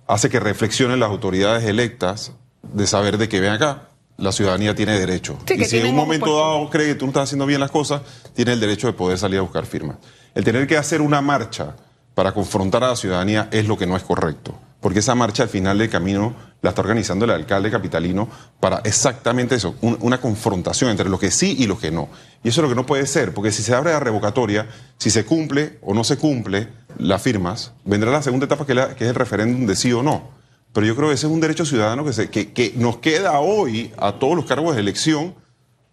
hace 0.08 0.30
que 0.30 0.40
reflexionen 0.40 1.00
las 1.00 1.10
autoridades 1.10 1.64
electas 1.64 2.34
de 2.62 2.88
saber 2.88 3.18
de 3.18 3.30
que 3.30 3.40
ven 3.40 3.52
acá, 3.52 3.90
la 4.18 4.32
ciudadanía 4.32 4.76
tiene 4.76 4.98
derecho. 4.98 5.38
y 5.48 5.66
si 5.66 5.80
en 5.80 5.88
un 5.88 5.96
momento 5.96 6.38
dado 6.38 6.70
cree 6.70 6.88
que 6.88 6.96
tú 6.96 7.06
no 7.06 7.10
estás 7.10 7.24
haciendo 7.24 7.46
bien 7.46 7.60
las 7.60 7.72
cosas, 7.72 8.02
tiene 8.34 8.54
el 8.54 8.60
derecho 8.60 8.88
de 8.88 8.94
poder 8.94 9.18
salir 9.18 9.40
a 9.40 9.42
buscar 9.42 9.66
firmas. 9.66 9.98
El 10.34 10.44
tener 10.44 10.68
que 10.68 10.78
hacer 10.78 11.02
una 11.02 11.22
marcha 11.22 11.76
para 12.14 12.34
confrontar 12.34 12.84
a 12.84 12.90
la 12.90 12.96
ciudadanía 12.96 13.50
es 13.52 13.68
lo 13.68 13.78
que 13.78 13.86
no 13.86 13.96
es 13.96 14.04
correcto. 14.04 14.58
Porque 14.80 15.00
esa 15.00 15.16
marcha 15.16 15.44
al 15.44 15.50
final 15.50 15.78
del 15.78 15.90
camino 15.90 16.36
la 16.62 16.70
está 16.70 16.82
organizando 16.82 17.26
el 17.26 17.32
alcalde 17.32 17.72
capitalino 17.72 18.30
para 18.60 18.80
exactamente 18.84 19.56
eso, 19.56 19.76
una 19.82 20.20
confrontación 20.20 20.92
entre 20.92 21.10
lo 21.10 21.20
que 21.20 21.32
sí 21.32 21.56
y 21.58 21.66
lo 21.66 21.78
que 21.78 21.92
no. 21.92 22.08
Y 22.44 22.50
eso 22.50 22.62
es 22.62 22.64
lo 22.64 22.70
que 22.70 22.76
no 22.76 22.86
puede 22.86 23.08
ser, 23.08 23.34
porque 23.34 23.52
si 23.52 23.64
se 23.64 23.74
abre 23.74 23.92
la 23.92 24.00
revocatoria, 24.00 24.68
si 24.98 25.10
se 25.10 25.26
cumple 25.26 25.80
o 25.82 25.94
no 25.94 26.04
se 26.04 26.18
cumple 26.18 26.68
las 26.98 27.22
firmas, 27.22 27.74
vendrá 27.84 28.12
la 28.12 28.22
segunda 28.22 28.46
etapa 28.46 28.66
que, 28.66 28.76
que 28.96 29.06
es 29.06 29.10
el 29.10 29.16
referéndum 29.16 29.66
de 29.66 29.76
sí 29.76 29.92
o 29.92 30.04
no. 30.04 30.35
Pero 30.76 30.88
yo 30.88 30.96
creo 30.98 31.08
que 31.08 31.16
ese 31.16 31.26
es 31.26 31.32
un 31.32 31.40
derecho 31.40 31.66
ciudadano 31.66 32.04
que, 32.04 32.12
se, 32.12 32.30
que, 32.30 32.74
nos 32.76 32.98
queda 32.98 33.40
hoy 33.40 33.94
a 33.98 34.12
todos 34.12 34.36
los 34.36 34.44
cargos 34.44 34.76
de 34.76 34.82
elección 34.82 35.34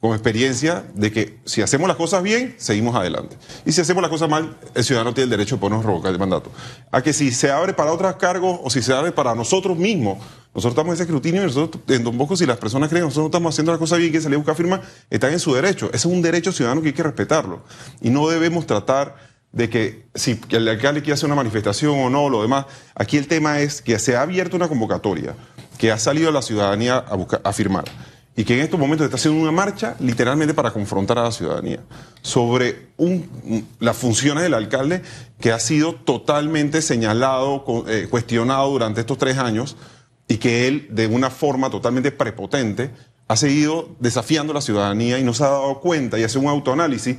con 0.00 0.10
experiencia 0.10 0.84
de 0.96 1.12
que 1.12 1.38
si 1.44 1.62
hacemos 1.62 1.86
las 1.86 1.96
cosas 1.96 2.20
bien, 2.24 2.56
seguimos 2.58 2.96
adelante. 2.96 3.36
Y 3.64 3.70
si 3.70 3.80
hacemos 3.80 4.02
las 4.02 4.10
cosas 4.10 4.28
mal, 4.28 4.56
el 4.74 4.82
ciudadano 4.82 5.14
tiene 5.14 5.26
el 5.26 5.30
derecho 5.30 5.54
de 5.54 5.60
ponernos 5.60 5.86
revocar 5.86 6.10
el 6.10 6.18
mandato. 6.18 6.50
A 6.90 7.00
que 7.00 7.12
si 7.12 7.30
se 7.30 7.52
abre 7.52 7.74
para 7.74 7.92
otros 7.92 8.16
cargos 8.16 8.58
o 8.60 8.70
si 8.70 8.82
se 8.82 8.92
abre 8.92 9.12
para 9.12 9.36
nosotros 9.36 9.78
mismos, 9.78 10.18
nosotros 10.52 10.72
estamos 10.72 10.88
en 10.88 10.94
ese 10.94 11.02
escrutinio 11.04 11.42
y 11.42 11.46
nosotros, 11.46 11.80
en 11.86 12.02
Don 12.02 12.18
Bosco, 12.18 12.36
si 12.36 12.44
las 12.44 12.56
personas 12.58 12.88
creen 12.88 13.02
que 13.02 13.06
nosotros 13.06 13.22
no 13.22 13.28
estamos 13.28 13.54
haciendo 13.54 13.70
las 13.70 13.78
cosas 13.78 14.00
bien, 14.00 14.10
que 14.10 14.20
se 14.20 14.28
le 14.28 14.34
busca 14.34 14.56
firma, 14.56 14.80
están 15.10 15.32
en 15.32 15.38
su 15.38 15.54
derecho. 15.54 15.86
Ese 15.90 15.96
es 15.98 16.04
un 16.06 16.22
derecho 16.22 16.50
ciudadano 16.50 16.82
que 16.82 16.88
hay 16.88 16.94
que 16.94 17.04
respetarlo. 17.04 17.62
Y 18.00 18.10
no 18.10 18.28
debemos 18.28 18.66
tratar 18.66 19.31
de 19.52 19.68
que 19.68 20.06
si 20.14 20.40
el 20.50 20.66
alcalde 20.68 21.02
quiere 21.02 21.14
hacer 21.14 21.26
una 21.26 21.36
manifestación 21.36 21.98
o 21.98 22.10
no, 22.10 22.28
lo 22.28 22.42
demás. 22.42 22.66
Aquí 22.94 23.18
el 23.18 23.28
tema 23.28 23.60
es 23.60 23.82
que 23.82 23.98
se 23.98 24.16
ha 24.16 24.22
abierto 24.22 24.56
una 24.56 24.68
convocatoria 24.68 25.34
que 25.78 25.92
ha 25.92 25.98
salido 25.98 26.30
la 26.30 26.42
ciudadanía 26.42 27.04
a, 27.44 27.52
firmar 27.52 27.84
y 28.34 28.44
que 28.44 28.54
en 28.54 28.60
estos 28.60 28.80
momentos 28.80 29.04
está 29.04 29.16
haciendo 29.16 29.42
una 29.42 29.52
marcha 29.52 29.94
literalmente 30.00 30.54
para 30.54 30.70
confrontar 30.70 31.18
a 31.18 31.24
la 31.24 31.32
ciudadanía 31.32 31.80
sobre 32.22 32.88
las 33.78 33.96
funciones 33.96 34.42
del 34.44 34.54
alcalde 34.54 35.02
que 35.40 35.52
ha 35.52 35.58
sido 35.58 35.94
totalmente 35.94 36.80
señalado, 36.80 37.64
eh, 37.88 38.06
cuestionado 38.08 38.70
durante 38.70 39.00
estos 39.00 39.18
tres 39.18 39.36
años 39.38 39.76
y 40.28 40.38
que 40.38 40.66
él 40.66 40.88
de 40.90 41.08
una 41.08 41.28
forma 41.28 41.68
totalmente 41.68 42.10
prepotente 42.10 42.90
ha 43.28 43.36
seguido 43.36 43.88
desafiando 43.98 44.52
a 44.52 44.54
la 44.54 44.60
ciudadanía 44.60 45.18
y 45.18 45.24
no 45.24 45.34
se 45.34 45.44
ha 45.44 45.48
dado 45.48 45.80
cuenta 45.80 46.18
y 46.18 46.22
hace 46.22 46.38
un 46.38 46.46
autoanálisis 46.46 47.16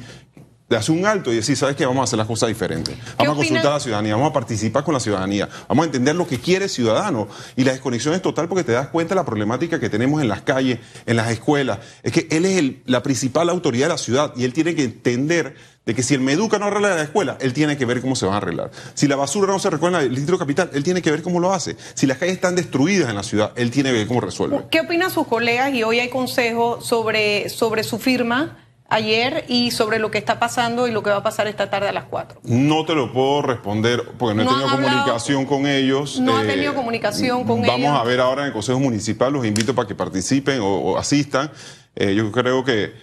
de 0.70 0.78
hacer 0.78 0.96
un 0.96 1.06
alto 1.06 1.32
y 1.32 1.36
decir, 1.36 1.56
¿sabes 1.56 1.76
qué? 1.76 1.86
Vamos 1.86 2.02
a 2.02 2.04
hacer 2.06 2.18
las 2.18 2.28
cosas 2.28 2.50
diferentes. 2.50 2.96
Vamos 3.18 3.34
a 3.34 3.38
consultar 3.38 3.68
a 3.68 3.74
la 3.76 3.80
ciudadanía, 3.80 4.16
vamos 4.16 4.32
a 4.32 4.34
participar 4.34 4.84
con 4.84 4.94
la 4.94 5.00
ciudadanía, 5.00 5.50
vamos 5.68 5.84
a 5.84 5.86
entender 5.88 6.16
lo 6.16 6.28
que 6.28 6.40
quiere 6.40 6.66
el 6.66 6.72
ciudadano. 6.72 7.28
Y 7.56 7.64
la 7.64 7.74
desconexión 7.74 8.14
es 8.14 8.22
total 8.22 8.48
porque 8.48 8.64
te 8.64 8.72
das 8.72 8.88
cuenta 8.88 9.14
de 9.14 9.22
la 9.22 9.26
problemática 9.26 9.80
que 9.80 9.90
tenemos 9.90 10.22
en 10.22 10.30
las 10.30 10.42
calles, 10.42 10.80
en 11.06 11.18
las 11.18 11.32
escuelas. 11.32 11.80
Es 12.02 12.12
que 12.12 12.28
él 12.32 12.46
es 12.46 12.76
la 12.86 13.04
principal 13.04 13.50
autoridad 13.50 13.86
de 13.86 13.94
la 13.94 13.98
ciudad 13.98 14.34
y 14.36 14.46
él 14.46 14.54
tiene 14.54 14.74
que 14.74 14.84
entender 14.84 15.56
de 15.86 15.94
que 15.94 16.02
si 16.02 16.14
el 16.14 16.22
Meduca 16.22 16.60
no 16.60 16.66
arregla 16.68 16.96
la 16.96 17.04
escuela, 17.04 17.38
él 17.42 17.52
tiene 17.52 17.78
que 17.78 17.86
ver 17.86 18.00
cómo 18.02 18.16
se 18.16 18.26
van 18.26 18.36
a 18.36 18.38
arreglar. 18.38 18.72
Si 18.94 19.08
la 19.08 19.18
basura 19.18 19.52
no 19.52 19.60
se 19.60 19.70
recoge 19.70 19.96
en 19.96 20.02
el 20.02 20.16
distrito 20.16 20.40
capital, 20.40 20.70
él 20.74 20.84
tiene 20.84 21.02
que 21.02 21.12
ver 21.12 21.22
cómo 21.22 21.40
lo 21.40 21.54
hace. 21.54 21.76
Si 21.94 22.08
las 22.08 22.18
calles 22.18 22.36
están 22.36 22.56
destruidas 22.56 23.10
en 23.10 23.16
la 23.16 23.24
ciudad, 23.24 23.52
él 23.56 23.70
tiene 23.70 23.92
que 23.92 23.98
ver 23.98 24.08
cómo 24.08 24.22
resuelve. 24.22 24.64
¿Qué 24.72 24.80
opinan 24.80 25.12
sus 25.12 25.28
colegas? 25.28 25.74
Y 25.74 25.84
hoy 25.84 26.00
hay 26.00 26.10
consejo 26.10 26.80
sobre, 26.82 27.50
sobre 27.50 27.84
su 27.84 28.00
firma 28.00 28.63
ayer 28.94 29.46
y 29.48 29.72
sobre 29.72 30.00
lo 30.00 30.12
que 30.12 30.18
está 30.18 30.40
pasando 30.40 30.88
y 30.88 30.92
lo 30.92 31.04
que 31.04 31.10
va 31.10 31.18
a 31.18 31.24
pasar 31.24 31.48
esta 31.48 31.70
tarde 31.70 31.90
a 31.90 31.94
las 31.94 32.06
4? 32.06 32.42
No 32.44 32.86
te 32.86 32.96
lo 32.96 33.12
puedo 33.12 33.42
responder 33.42 34.04
porque 34.18 34.36
no 34.36 34.44
he 34.44 34.46
tenido 34.46 34.70
comunicación 34.70 35.46
con 35.46 35.68
ellos. 35.68 36.20
No 36.20 36.38
ha 36.38 36.44
tenido 36.44 36.72
eh, 36.72 36.76
comunicación 36.76 37.44
con 37.46 37.64
ellos. 37.64 37.82
Vamos 37.82 38.00
a 38.00 38.04
ver 38.04 38.20
ahora 38.20 38.42
en 38.42 38.48
el 38.48 38.54
Consejo 38.54 38.80
Municipal, 38.80 39.34
los 39.34 39.46
invito 39.46 39.74
para 39.74 39.88
que 39.88 39.96
participen 39.96 40.60
o, 40.62 40.98
asistan. 40.98 41.52
Eh, 41.96 42.14
yo 42.16 42.32
creo 42.32 42.64
que 42.64 42.94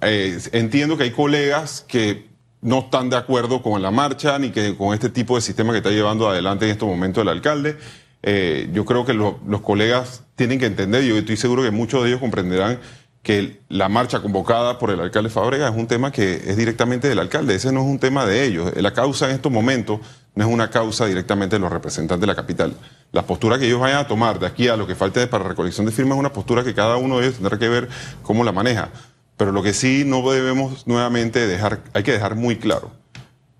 eh, 0.00 0.38
entiendo 0.52 0.96
que 0.96 1.04
hay 1.04 1.10
colegas 1.10 1.84
que 1.86 2.30
no 2.60 2.78
están 2.78 3.10
de 3.10 3.16
acuerdo 3.16 3.60
con 3.60 3.82
la 3.82 3.90
marcha 3.90 4.38
ni 4.38 4.50
que 4.50 4.76
con 4.76 4.94
este 4.94 5.10
tipo 5.10 5.34
de 5.34 5.42
sistema 5.42 5.72
que 5.72 5.78
está 5.78 5.90
llevando 5.90 6.28
adelante 6.28 6.64
en 6.64 6.70
estos 6.70 6.88
momentos 6.88 7.22
el 7.22 7.28
alcalde. 7.28 7.76
Eh, 8.22 8.70
yo 8.72 8.84
creo 8.84 9.04
que 9.04 9.14
los 9.14 9.60
colegas 9.62 10.22
tienen 10.36 10.60
que 10.60 10.66
entender, 10.66 11.02
y 11.02 11.08
yo 11.08 11.16
estoy 11.16 11.36
seguro 11.36 11.62
que 11.62 11.72
muchos 11.72 12.02
de 12.02 12.10
ellos 12.10 12.20
comprenderán 12.20 12.78
que 13.22 13.60
la 13.68 13.88
marcha 13.88 14.20
convocada 14.20 14.78
por 14.78 14.90
el 14.90 15.00
alcalde 15.00 15.30
Fábrega 15.30 15.68
es 15.68 15.74
un 15.74 15.86
tema 15.86 16.10
que 16.10 16.34
es 16.34 16.56
directamente 16.56 17.08
del 17.08 17.20
alcalde, 17.20 17.54
ese 17.54 17.72
no 17.72 17.80
es 17.80 17.86
un 17.86 18.00
tema 18.00 18.26
de 18.26 18.44
ellos. 18.44 18.72
La 18.76 18.92
causa 18.92 19.28
en 19.28 19.36
estos 19.36 19.52
momentos 19.52 20.00
no 20.34 20.44
es 20.44 20.52
una 20.52 20.70
causa 20.70 21.06
directamente 21.06 21.56
de 21.56 21.60
los 21.60 21.70
representantes 21.70 22.20
de 22.20 22.26
la 22.26 22.34
capital. 22.34 22.74
La 23.12 23.24
postura 23.24 23.58
que 23.58 23.66
ellos 23.66 23.80
vayan 23.80 23.98
a 23.98 24.08
tomar 24.08 24.40
de 24.40 24.46
aquí 24.46 24.68
a 24.68 24.76
lo 24.76 24.86
que 24.86 24.96
falte 24.96 25.26
para 25.28 25.44
recolección 25.44 25.86
de 25.86 25.92
firmas 25.92 26.16
es 26.16 26.20
una 26.20 26.32
postura 26.32 26.64
que 26.64 26.74
cada 26.74 26.96
uno 26.96 27.18
de 27.18 27.26
ellos 27.26 27.36
tendrá 27.36 27.58
que 27.58 27.68
ver 27.68 27.88
cómo 28.22 28.42
la 28.42 28.50
maneja. 28.50 28.90
Pero 29.36 29.52
lo 29.52 29.62
que 29.62 29.72
sí 29.72 30.02
no 30.04 30.28
debemos 30.28 30.86
nuevamente 30.86 31.46
dejar, 31.46 31.80
hay 31.94 32.02
que 32.02 32.12
dejar 32.12 32.34
muy 32.34 32.56
claro 32.56 32.90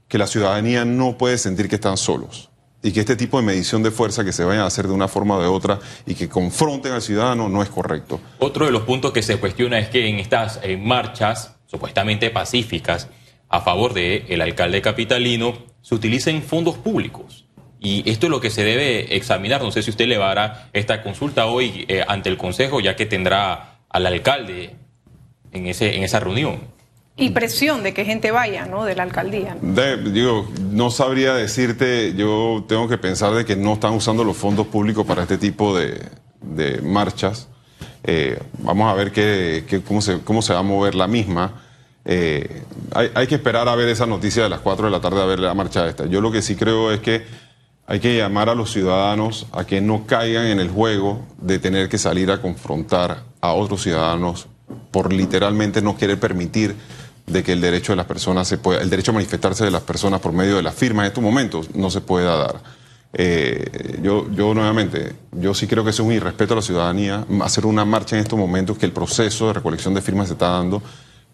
que 0.09 0.19
la 0.19 0.27
ciudadanía 0.27 0.85
no 0.85 1.17
puede 1.17 1.39
sentir 1.39 1.69
que 1.69 1.77
están 1.77 1.97
solos 1.97 2.52
y 2.83 2.93
que 2.93 3.01
este 3.01 3.17
tipo 3.17 3.39
de 3.39 3.45
medición 3.45 3.83
de 3.83 3.91
fuerza 3.91 4.25
que 4.25 4.33
se 4.33 4.45
vayan 4.45 4.63
a 4.63 4.67
hacer 4.67 4.89
de 4.89 4.93
una 4.93 5.09
forma 5.09 5.37
o 5.37 5.43
de 5.43 5.47
otra 5.47 5.79
y 6.07 6.15
que 6.15 6.29
confronten 6.29 6.93
al 6.93 7.03
ciudadano 7.03 7.49
no 7.49 7.63
es 7.63 7.69
correcto. 7.69 8.21
Otro 8.39 8.67
de 8.67 8.73
los 8.73 8.83
puntos 8.83 9.13
que 9.13 9.23
se 9.23 9.37
cuestiona 9.37 9.79
es 9.79 9.89
que 9.89 10.09
en 10.09 10.19
estas 10.19 10.61
eh, 10.63 10.77
marchas 10.77 11.57
supuestamente 11.67 12.31
pacíficas 12.31 13.09
a 13.49 13.61
favor 13.61 13.95
del 13.95 14.25
el 14.29 14.41
alcalde 14.41 14.83
capitalino 14.83 15.55
se 15.81 15.95
utilicen 15.95 16.43
fondos 16.43 16.77
públicos. 16.77 17.47
Y 17.81 18.09
esto 18.09 18.27
es 18.27 18.31
lo 18.31 18.41
que 18.41 18.51
se 18.51 18.63
debe 18.63 19.17
examinar. 19.17 19.61
No 19.61 19.73
sé 19.73 19.83
si 19.83 19.91
usted 19.91 20.07
le 20.07 20.17
va 20.17 20.69
esta 20.73 21.03
consulta 21.03 21.47
hoy 21.47 21.85
eh, 21.89 22.05
ante 22.07 22.29
el 22.29 22.37
Consejo, 22.37 22.81
ya 22.81 22.95
que 22.95 23.07
tendrá 23.07 23.81
al 23.89 24.07
alcalde 24.07 24.77
en, 25.51 25.67
ese, 25.67 25.97
en 25.97 26.05
esa 26.05 26.21
reunión. 26.21 26.72
Y 27.17 27.31
presión 27.31 27.83
de 27.83 27.93
que 27.93 28.05
gente 28.05 28.31
vaya, 28.31 28.65
¿no? 28.65 28.85
De 28.85 28.95
la 28.95 29.03
alcaldía. 29.03 29.57
digo, 29.61 30.49
no 30.71 30.91
sabría 30.91 31.35
decirte, 31.35 32.15
yo 32.15 32.65
tengo 32.67 32.89
que 32.89 32.97
pensar 32.97 33.35
de 33.35 33.45
que 33.45 33.55
no 33.55 33.75
están 33.75 33.93
usando 33.93 34.25
los 34.25 34.37
fondos 34.37 34.67
públicos 34.69 35.05
para 35.05 35.23
este 35.23 35.37
tipo 35.37 35.77
de, 35.77 36.01
marchas. 36.83 37.49
Eh, 38.05 38.39
vamos 38.59 38.91
a 38.91 38.95
ver 38.95 39.13
qué, 39.13 39.83
cómo, 39.87 40.01
se, 40.01 40.21
cómo 40.21 40.41
se 40.41 40.55
va 40.55 40.61
a 40.61 40.63
mover 40.63 40.95
la 40.95 41.07
misma. 41.07 41.63
Eh, 42.05 42.63
hay, 42.95 43.11
hay, 43.15 43.27
que 43.27 43.37
esperar 43.37 43.69
a 43.69 43.77
ver 43.77 43.89
esa 43.89 44.07
noticia 44.07 44.43
de 44.43 44.49
las 44.49 44.61
4 44.61 44.87
de 44.87 44.91
la 44.91 45.01
tarde 45.01 45.23
a 45.23 45.27
ver 45.27 45.39
la 45.39 45.55
marcha 45.55 45.87
esta. 45.87 46.07
Yo 46.07 46.21
lo 46.21 46.33
que 46.33 46.41
sí 46.41 46.57
creo 46.57 46.91
es 46.91 47.01
que 47.01 47.23
hay 47.87 48.01
que 48.01 48.17
llamar 48.17 48.49
a 48.49 48.55
los 48.55 48.73
ciudadanos 48.73 49.47
a 49.53 49.67
que 49.67 49.83
no 49.83 50.07
caigan 50.07 50.47
en 50.47 50.61
el 50.61 50.71
juego 50.71 51.27
de 51.39 51.59
tener 51.59 51.91
que 51.91 51.99
salir 51.99 52.31
a 52.31 52.41
confrontar 52.41 53.25
a 53.41 53.53
otros 53.53 53.83
ciudadanos 53.83 54.47
por 54.91 55.13
literalmente 55.13 55.83
no 55.83 55.97
querer 55.97 56.19
permitir 56.19 56.75
de 57.27 57.43
que 57.43 57.53
el 57.53 57.61
derecho 57.61 57.93
de 57.93 57.97
las 57.97 58.07
personas 58.07 58.49
se 58.49 58.59
pueda, 58.59 58.81
el 58.81 58.91
derecho 58.91 59.13
a 59.13 59.15
manifestarse 59.15 59.65
de 59.65 59.71
las 59.71 59.83
personas 59.83 60.21
por 60.21 60.33
medio 60.33 60.57
de 60.57 60.63
la 60.63 60.73
firma 60.73 61.03
en 61.03 61.09
estos 61.09 61.23
momentos 61.23 61.75
no 61.75 61.91
se 61.91 62.01
pueda 62.01 62.37
dar. 62.37 62.63
Eh, 63.15 63.99
yo, 64.03 64.31
yo 64.33 64.55
nuevamente, 64.55 65.15
yo 65.33 65.53
sí 65.53 65.67
creo 65.67 65.85
que 65.85 65.91
es 65.91 66.01
un 66.01 66.13
irrespeto 66.13 66.55
a 66.55 66.57
la 66.57 66.63
ciudadanía 66.63 67.27
hacer 67.43 67.67
una 67.67 67.85
marcha 67.85 68.17
en 68.17 68.23
estos 68.23 68.39
momentos 68.39 68.79
que 68.79 68.87
el 68.87 68.93
proceso 68.93 69.49
de 69.49 69.53
recolección 69.53 69.95
de 69.95 70.01
firmas 70.01 70.29
se 70.29 70.35
está 70.35 70.49
dando. 70.49 70.83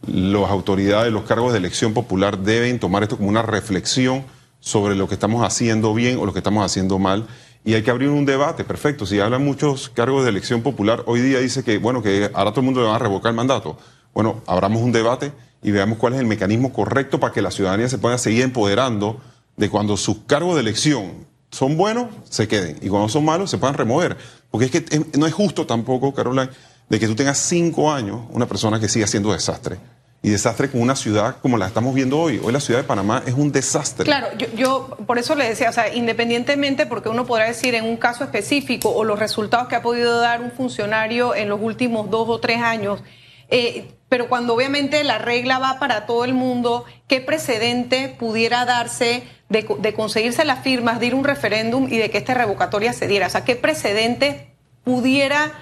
Las 0.07 0.51
autoridades, 0.51 1.13
los 1.13 1.25
cargos 1.25 1.53
de 1.53 1.59
elección 1.59 1.95
popular 1.95 2.39
deben 2.39 2.79
tomar 2.79 3.03
esto 3.03 3.17
como 3.17 3.29
una 3.29 3.43
reflexión 3.43 4.25
sobre 4.61 4.95
lo 4.97 5.09
que 5.09 5.15
estamos 5.15 5.45
haciendo 5.45 5.95
bien 5.95 6.19
o 6.19 6.27
lo 6.27 6.33
que 6.33 6.41
estamos 6.41 6.65
haciendo 6.65 6.99
mal. 6.99 7.27
Y 7.65 7.75
hay 7.75 7.83
que 7.83 7.91
abrir 7.91 8.09
un 8.09 8.25
debate, 8.25 8.65
perfecto. 8.65 9.07
Si 9.07 9.19
hablan 9.21 9.45
muchos 9.45 9.89
cargos 9.89 10.25
de 10.25 10.31
elección 10.31 10.63
popular, 10.63 11.03
hoy 11.07 11.21
día 11.21 11.39
dice 11.41 11.65
que, 11.65 11.79
bueno, 11.79 12.03
que 12.03 12.31
ahora 12.33 12.51
todo 12.51 12.61
el 12.61 12.67
mundo 12.67 12.81
le 12.81 12.87
va 12.87 12.97
a 12.97 12.99
revocar 12.99 13.31
el 13.31 13.37
mandato. 13.37 13.77
Bueno, 14.15 14.43
abramos 14.47 14.83
un 14.83 14.93
debate 14.93 15.33
y 15.63 15.71
veamos 15.71 15.99
cuál 15.99 16.15
es 16.15 16.21
el 16.21 16.27
mecanismo 16.27 16.73
correcto 16.73 17.19
para 17.19 17.33
que 17.33 17.43
la 17.43 17.51
ciudadanía 17.51 17.89
se 17.89 17.99
pueda 17.99 18.19
seguir 18.19 18.43
empoderando 18.43 19.21
de 19.57 19.69
cuando 19.69 19.97
sus 19.97 20.19
cargos 20.27 20.55
de 20.55 20.61
elección 20.61 21.27
son 21.51 21.77
buenos, 21.77 22.09
se 22.29 22.47
queden. 22.47 22.79
Y 22.81 22.89
cuando 22.89 23.09
son 23.09 23.25
malos, 23.25 23.51
se 23.51 23.59
puedan 23.59 23.77
remover. 23.77 24.17
Porque 24.51 24.67
es 24.67 24.71
que 24.71 25.19
no 25.19 25.27
es 25.27 25.35
justo 25.35 25.67
tampoco, 25.67 26.15
Caroline, 26.15 26.51
de 26.89 27.01
que 27.01 27.07
tú 27.07 27.15
tengas 27.15 27.39
cinco 27.39 27.91
años 27.91 28.23
una 28.31 28.47
persona 28.47 28.79
que 28.79 28.89
siga 28.89 29.07
haciendo 29.07 29.33
desastre. 29.33 29.79
Y 30.21 30.31
desastre 30.31 30.69
con 30.69 30.81
una 30.81 30.97
ciudad 30.97 31.37
como 31.41 31.57
la 31.57 31.69
estamos 31.69 31.95
viendo 31.95 32.19
hoy. 32.19 32.41
Hoy 32.43 32.53
la 32.53 32.61
ciudad 32.61 32.81
de 32.81 32.87
Panamá 32.87 33.23
es 33.25 33.35
un 33.35 33.53
desastre. 33.53 34.05
Claro, 34.05 34.27
yo, 34.37 34.47
yo 34.57 34.99
por 35.07 35.17
eso 35.19 35.35
le 35.37 35.49
decía, 35.49 35.71
o 35.71 35.73
sea, 35.73 35.95
independientemente, 35.95 36.87
porque 36.87 37.09
uno 37.09 37.25
podrá 37.25 37.47
decir 37.47 37.75
en 37.77 37.85
un 37.85 37.97
caso 37.97 38.25
específico 38.25 38.91
o 38.91 39.05
los 39.05 39.19
resultados 39.19 39.69
que 39.69 39.77
ha 39.77 39.83
podido 39.83 40.19
dar 40.19 40.43
un 40.43 40.51
funcionario 40.51 41.35
en 41.37 41.49
los 41.49 41.61
últimos 41.63 42.11
dos 42.11 42.29
o 42.29 42.41
tres 42.41 42.61
años, 42.61 43.01
eh, 43.49 43.95
pero 44.09 44.29
cuando 44.29 44.55
obviamente 44.55 45.05
la 45.05 45.19
regla 45.19 45.59
va 45.59 45.79
para 45.79 46.07
todo 46.07 46.25
el 46.25 46.35
mundo, 46.35 46.85
¿qué 47.07 47.21
precedente 47.21 48.09
pudiera 48.09 48.65
darse 48.65 49.23
de, 49.49 49.95
conseguirse 49.95 50.45
las 50.45 50.61
firmas, 50.61 51.01
de 51.01 51.07
ir 51.07 51.13
a 51.13 51.17
un 51.17 51.25
referéndum 51.25 51.89
y 51.93 51.99
de 51.99 52.11
que 52.11 52.19
esta 52.19 52.35
revocatoria 52.35 52.93
se 52.93 53.07
diera? 53.07 53.27
O 53.27 53.31
sea, 53.31 53.45
¿qué 53.45 53.57
precedente 53.57 54.55
pudiera 54.85 55.53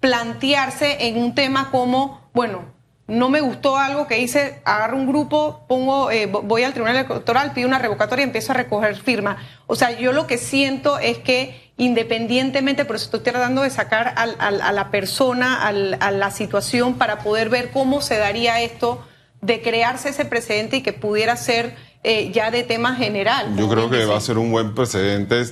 plantearse 0.00 1.08
en 1.08 1.18
un 1.18 1.34
tema 1.34 1.70
como, 1.70 2.20
bueno, 2.32 2.76
no 3.08 3.30
me 3.30 3.40
gustó 3.40 3.78
algo 3.78 4.06
que 4.06 4.20
hice, 4.20 4.60
agarro 4.64 4.96
un 4.96 5.08
grupo, 5.08 5.64
pongo, 5.66 6.10
eh, 6.10 6.26
voy 6.26 6.62
al 6.62 6.74
tribunal 6.74 6.96
electoral, 6.96 7.52
pido 7.52 7.66
una 7.66 7.78
revocatoria 7.78 8.22
y 8.22 8.26
empiezo 8.26 8.52
a 8.52 8.56
recoger 8.56 8.94
firmas. 8.96 9.38
O 9.66 9.74
sea, 9.74 9.98
yo 9.98 10.12
lo 10.12 10.26
que 10.26 10.38
siento 10.38 10.98
es 10.98 11.18
que 11.18 11.67
independientemente, 11.78 12.84
por 12.84 12.96
eso 12.96 13.06
estoy 13.06 13.20
tratando 13.20 13.62
de 13.62 13.70
sacar 13.70 14.14
a 14.16 14.72
la 14.72 14.90
persona, 14.90 15.66
a 15.66 16.10
la 16.10 16.30
situación, 16.30 16.94
para 16.94 17.20
poder 17.20 17.48
ver 17.48 17.70
cómo 17.70 18.02
se 18.02 18.18
daría 18.18 18.60
esto 18.60 19.02
de 19.40 19.62
crearse 19.62 20.10
ese 20.10 20.24
precedente 20.24 20.78
y 20.78 20.82
que 20.82 20.92
pudiera 20.92 21.36
ser 21.36 21.76
eh, 22.02 22.32
ya 22.32 22.50
de 22.50 22.64
tema 22.64 22.96
general. 22.96 23.56
Yo 23.56 23.68
creo 23.68 23.88
que 23.88 24.04
va 24.04 24.16
a 24.16 24.20
ser 24.20 24.38
un 24.38 24.50
buen 24.50 24.74
precedente, 24.74 25.44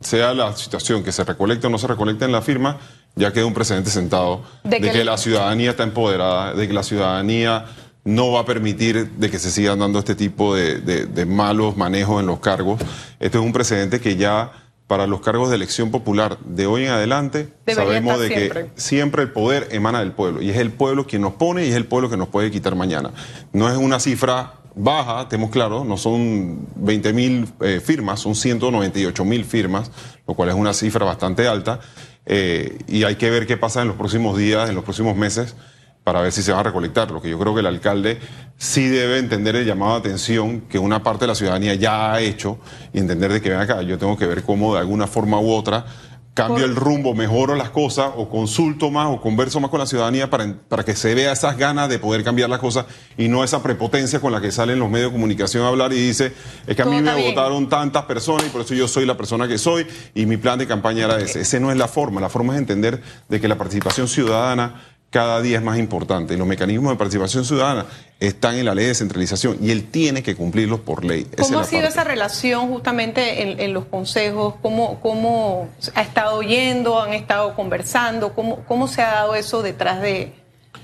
sea 0.00 0.32
la 0.32 0.56
situación 0.56 1.04
que 1.04 1.12
se 1.12 1.22
recolecte 1.22 1.66
o 1.66 1.70
no 1.70 1.78
se 1.78 1.86
recolecte 1.86 2.24
en 2.24 2.32
la 2.32 2.40
firma, 2.40 2.78
ya 3.14 3.32
queda 3.32 3.44
un 3.44 3.54
precedente 3.54 3.90
sentado 3.90 4.42
de 4.64 4.80
que, 4.80 5.04
la 5.04 5.18
ciudadanía 5.18 5.70
está 5.70 5.82
empoderada, 5.82 6.54
de 6.54 6.66
que 6.66 6.72
la 6.72 6.82
ciudadanía 6.82 7.66
no 8.04 8.32
va 8.32 8.40
a 8.40 8.44
permitir 8.44 9.10
de 9.10 9.30
que 9.30 9.38
se 9.38 9.50
sigan 9.50 9.78
dando 9.78 9.98
este 9.98 10.14
tipo 10.14 10.54
de, 10.54 10.80
de 10.80 11.26
malos 11.26 11.76
manejos 11.76 12.20
en 12.20 12.26
los 12.26 12.40
cargos. 12.40 12.80
Este 13.20 13.38
es 13.38 13.44
un 13.44 13.52
precedente 13.52 14.00
que 14.00 14.16
ya 14.16 14.63
para 14.94 15.08
los 15.08 15.22
cargos 15.22 15.48
de 15.50 15.56
elección 15.56 15.90
popular 15.90 16.38
de 16.44 16.66
hoy 16.66 16.84
en 16.84 16.92
adelante, 16.92 17.52
sabemos 17.66 18.20
de 18.20 18.28
que 18.28 18.70
siempre 18.76 19.22
el 19.22 19.32
poder 19.32 19.66
emana 19.72 19.98
del 19.98 20.12
pueblo 20.12 20.40
y 20.40 20.50
es 20.50 20.56
el 20.56 20.70
pueblo 20.70 21.04
quien 21.04 21.20
nos 21.20 21.32
pone 21.32 21.66
y 21.66 21.70
es 21.70 21.74
el 21.74 21.84
pueblo 21.84 22.08
que 22.08 22.16
nos 22.16 22.28
puede 22.28 22.52
quitar 22.52 22.76
mañana. 22.76 23.10
No 23.52 23.68
es 23.68 23.76
una 23.76 23.98
cifra 23.98 24.52
baja, 24.76 25.28
tenemos 25.28 25.50
claro, 25.50 25.84
no 25.84 25.96
son 25.96 26.68
20 26.76 27.12
mil 27.12 27.48
eh, 27.60 27.80
firmas, 27.84 28.20
son 28.20 28.36
198 28.36 29.24
mil 29.24 29.44
firmas, 29.44 29.90
lo 30.28 30.34
cual 30.34 30.50
es 30.50 30.54
una 30.54 30.72
cifra 30.72 31.04
bastante 31.04 31.48
alta 31.48 31.80
eh, 32.24 32.78
y 32.86 33.02
hay 33.02 33.16
que 33.16 33.30
ver 33.30 33.48
qué 33.48 33.56
pasa 33.56 33.82
en 33.82 33.88
los 33.88 33.96
próximos 33.96 34.38
días, 34.38 34.68
en 34.68 34.76
los 34.76 34.84
próximos 34.84 35.16
meses 35.16 35.56
para 36.04 36.20
ver 36.20 36.32
si 36.32 36.42
se 36.42 36.52
va 36.52 36.60
a 36.60 36.62
recolectar. 36.62 37.10
Lo 37.10 37.20
que 37.20 37.30
yo 37.30 37.38
creo 37.38 37.54
que 37.54 37.60
el 37.60 37.66
alcalde 37.66 38.20
sí 38.58 38.86
debe 38.86 39.18
entender 39.18 39.56
el 39.56 39.64
llamado 39.64 39.94
de 39.94 40.00
atención 40.00 40.60
que 40.62 40.78
una 40.78 41.02
parte 41.02 41.24
de 41.24 41.28
la 41.28 41.34
ciudadanía 41.34 41.74
ya 41.74 42.12
ha 42.12 42.20
hecho 42.20 42.58
y 42.92 42.98
entender 42.98 43.32
de 43.32 43.40
que 43.40 43.50
ven 43.50 43.58
acá, 43.58 43.82
yo 43.82 43.98
tengo 43.98 44.16
que 44.16 44.26
ver 44.26 44.42
cómo 44.42 44.74
de 44.74 44.80
alguna 44.80 45.06
forma 45.06 45.40
u 45.40 45.50
otra 45.50 45.86
cambio 46.34 46.64
el 46.64 46.74
rumbo, 46.74 47.14
mejoro 47.14 47.54
las 47.54 47.70
cosas 47.70 48.10
o 48.16 48.28
consulto 48.28 48.90
más 48.90 49.06
o 49.06 49.20
converso 49.20 49.60
más 49.60 49.70
con 49.70 49.78
la 49.78 49.86
ciudadanía 49.86 50.28
para, 50.28 50.52
para 50.68 50.84
que 50.84 50.96
se 50.96 51.14
vea 51.14 51.32
esas 51.32 51.56
ganas 51.56 51.88
de 51.88 52.00
poder 52.00 52.24
cambiar 52.24 52.50
las 52.50 52.58
cosas 52.58 52.86
y 53.16 53.28
no 53.28 53.44
esa 53.44 53.62
prepotencia 53.62 54.18
con 54.18 54.32
la 54.32 54.40
que 54.40 54.50
salen 54.50 54.80
los 54.80 54.90
medios 54.90 55.10
de 55.10 55.12
comunicación 55.12 55.64
a 55.64 55.68
hablar 55.68 55.92
y 55.92 55.96
dice, 55.96 56.32
es 56.66 56.74
que 56.74 56.82
a 56.82 56.86
mí 56.86 57.00
me 57.00 57.28
votaron 57.28 57.68
tantas 57.68 58.04
personas 58.06 58.46
y 58.46 58.50
por 58.50 58.62
eso 58.62 58.74
yo 58.74 58.88
soy 58.88 59.06
la 59.06 59.16
persona 59.16 59.46
que 59.46 59.58
soy 59.58 59.86
y 60.12 60.26
mi 60.26 60.36
plan 60.36 60.58
de 60.58 60.66
campaña 60.66 61.04
era 61.04 61.20
ese. 61.20 61.42
Ese 61.42 61.60
no 61.60 61.70
es 61.70 61.78
la 61.78 61.86
forma, 61.86 62.20
la 62.20 62.28
forma 62.28 62.54
es 62.54 62.58
entender 62.58 63.00
de 63.28 63.40
que 63.40 63.46
la 63.46 63.56
participación 63.56 64.08
ciudadana 64.08 64.93
cada 65.14 65.40
día 65.40 65.58
es 65.58 65.62
más 65.62 65.78
importante. 65.78 66.34
Y 66.34 66.36
los 66.36 66.46
mecanismos 66.48 66.90
de 66.90 66.96
participación 66.96 67.44
ciudadana 67.44 67.86
están 68.18 68.56
en 68.56 68.64
la 68.64 68.74
ley 68.74 68.86
de 68.86 68.88
descentralización 68.88 69.58
y 69.60 69.70
él 69.70 69.84
tiene 69.88 70.24
que 70.24 70.34
cumplirlos 70.34 70.80
por 70.80 71.04
ley. 71.04 71.24
¿Cómo 71.38 71.60
ha 71.60 71.64
sido 71.64 71.86
esa 71.86 72.02
relación 72.02 72.66
justamente 72.66 73.62
en, 73.62 73.72
los 73.72 73.84
consejos? 73.84 74.54
¿Cómo, 74.60 74.98
¿Cómo, 75.00 75.68
ha 75.94 76.02
estado 76.02 76.42
yendo? 76.42 77.00
¿Han 77.00 77.12
estado 77.12 77.54
conversando? 77.54 78.32
¿Cómo, 78.34 78.64
cómo 78.66 78.88
se 78.88 79.02
ha 79.02 79.12
dado 79.12 79.36
eso 79.36 79.62
detrás 79.62 80.02
de, 80.02 80.32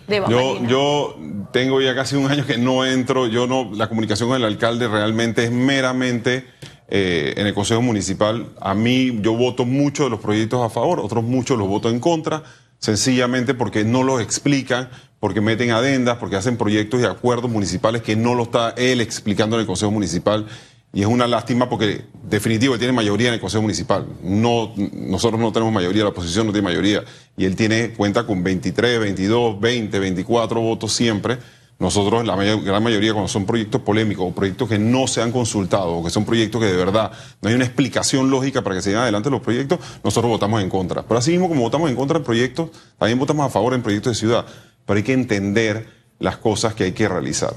de 0.07 0.23
yo, 0.29 0.65
yo 0.65 1.19
tengo 1.53 1.81
ya 1.81 1.97
casi 1.97 2.15
un 2.15 2.31
año 2.31 2.47
que 2.47 2.57
no 2.57 2.87
entro. 2.87 3.27
Yo 3.27 3.49
no, 3.49 3.73
la 3.75 3.89
comunicación 3.89 4.29
con 4.29 4.37
el 4.37 4.45
alcalde 4.45 4.87
realmente 4.87 5.43
es 5.43 5.51
meramente 5.51 6.45
eh, 6.87 7.35
en 7.37 7.49
el 7.49 7.55
Consejo 7.55 7.83
Municipal. 7.83 8.47
A 8.61 8.75
mí, 8.75 9.19
yo 9.23 9.35
voto 9.35 9.65
muchos 9.65 10.07
de 10.07 10.11
los 10.11 10.21
proyectos 10.21 10.65
a 10.65 10.71
favor, 10.71 11.01
otros 11.01 11.25
muchos 11.25 11.59
los 11.59 11.67
voto 11.67 11.91
en 11.91 11.99
contra 11.99 12.45
sencillamente 12.81 13.55
porque 13.55 13.85
no 13.85 14.03
los 14.03 14.21
explican, 14.21 14.89
porque 15.21 15.41
meten 15.41 15.71
adendas, 15.71 16.17
porque 16.19 16.37
hacen 16.37 16.57
proyectos 16.57 17.01
y 17.01 17.05
acuerdos 17.05 17.51
municipales 17.51 18.03
que 18.03 18.17
no 18.17 18.35
lo 18.35 18.45
está 18.45 18.71
él 18.71 19.01
explicando 19.01 19.57
en 19.57 19.61
el 19.61 19.67
Consejo 19.67 19.93
Municipal. 19.93 20.47
Y 20.93 21.03
es 21.03 21.07
una 21.07 21.29
lástima 21.29 21.69
porque 21.69 22.07
definitivo 22.25 22.77
tiene 22.77 22.93
mayoría 22.93 23.29
en 23.29 23.35
el 23.35 23.41
Consejo 23.41 23.63
Municipal. 23.63 24.07
No, 24.25 24.73
nosotros 24.93 25.41
no 25.41 25.53
tenemos 25.53 25.73
mayoría, 25.73 26.03
la 26.03 26.09
oposición 26.09 26.47
no 26.47 26.53
tiene 26.53 26.65
mayoría. 26.65 27.05
Y 27.37 27.45
él 27.45 27.55
tiene 27.55 27.91
cuenta 27.91 28.27
con 28.27 28.43
23, 28.43 28.99
22, 28.99 29.61
20, 29.61 29.99
24 30.01 30.61
votos 30.61 30.93
siempre 30.93 31.39
Nosotros, 31.81 32.27
la 32.27 32.37
gran 32.37 32.83
mayoría, 32.83 33.15
cuando 33.15 33.29
son 33.29 33.47
proyectos 33.47 33.81
polémicos 33.81 34.27
o 34.29 34.35
proyectos 34.35 34.69
que 34.69 34.79
no 34.79 35.07
se 35.07 35.23
han 35.23 35.33
consultado 35.33 35.95
o 35.95 36.05
que 36.05 36.11
son 36.11 36.27
proyectos 36.27 36.61
que 36.61 36.67
de 36.67 36.77
verdad 36.77 37.11
no 37.41 37.49
hay 37.49 37.55
una 37.55 37.65
explicación 37.65 38.29
lógica 38.29 38.61
para 38.61 38.77
que 38.77 38.83
se 38.83 38.91
lleven 38.91 39.05
adelante 39.05 39.31
los 39.31 39.41
proyectos, 39.41 39.81
nosotros 40.05 40.29
votamos 40.29 40.63
en 40.63 40.69
contra. 40.69 41.03
Pero 41.05 41.17
así 41.17 41.31
mismo 41.31 41.49
como 41.49 41.63
votamos 41.63 41.89
en 41.89 41.97
contra 41.97 42.19
en 42.19 42.25
proyectos, 42.25 42.69
también 42.99 43.19
votamos 43.19 43.47
a 43.47 43.49
favor 43.49 43.73
en 43.73 43.81
proyectos 43.81 44.13
de 44.13 44.19
ciudad. 44.19 44.45
Pero 44.85 44.99
hay 44.99 45.03
que 45.03 45.15
entender 45.15 45.89
las 46.19 46.37
cosas 46.37 46.75
que 46.75 46.85
hay 46.85 46.93
que 46.93 47.09
realizar. 47.09 47.55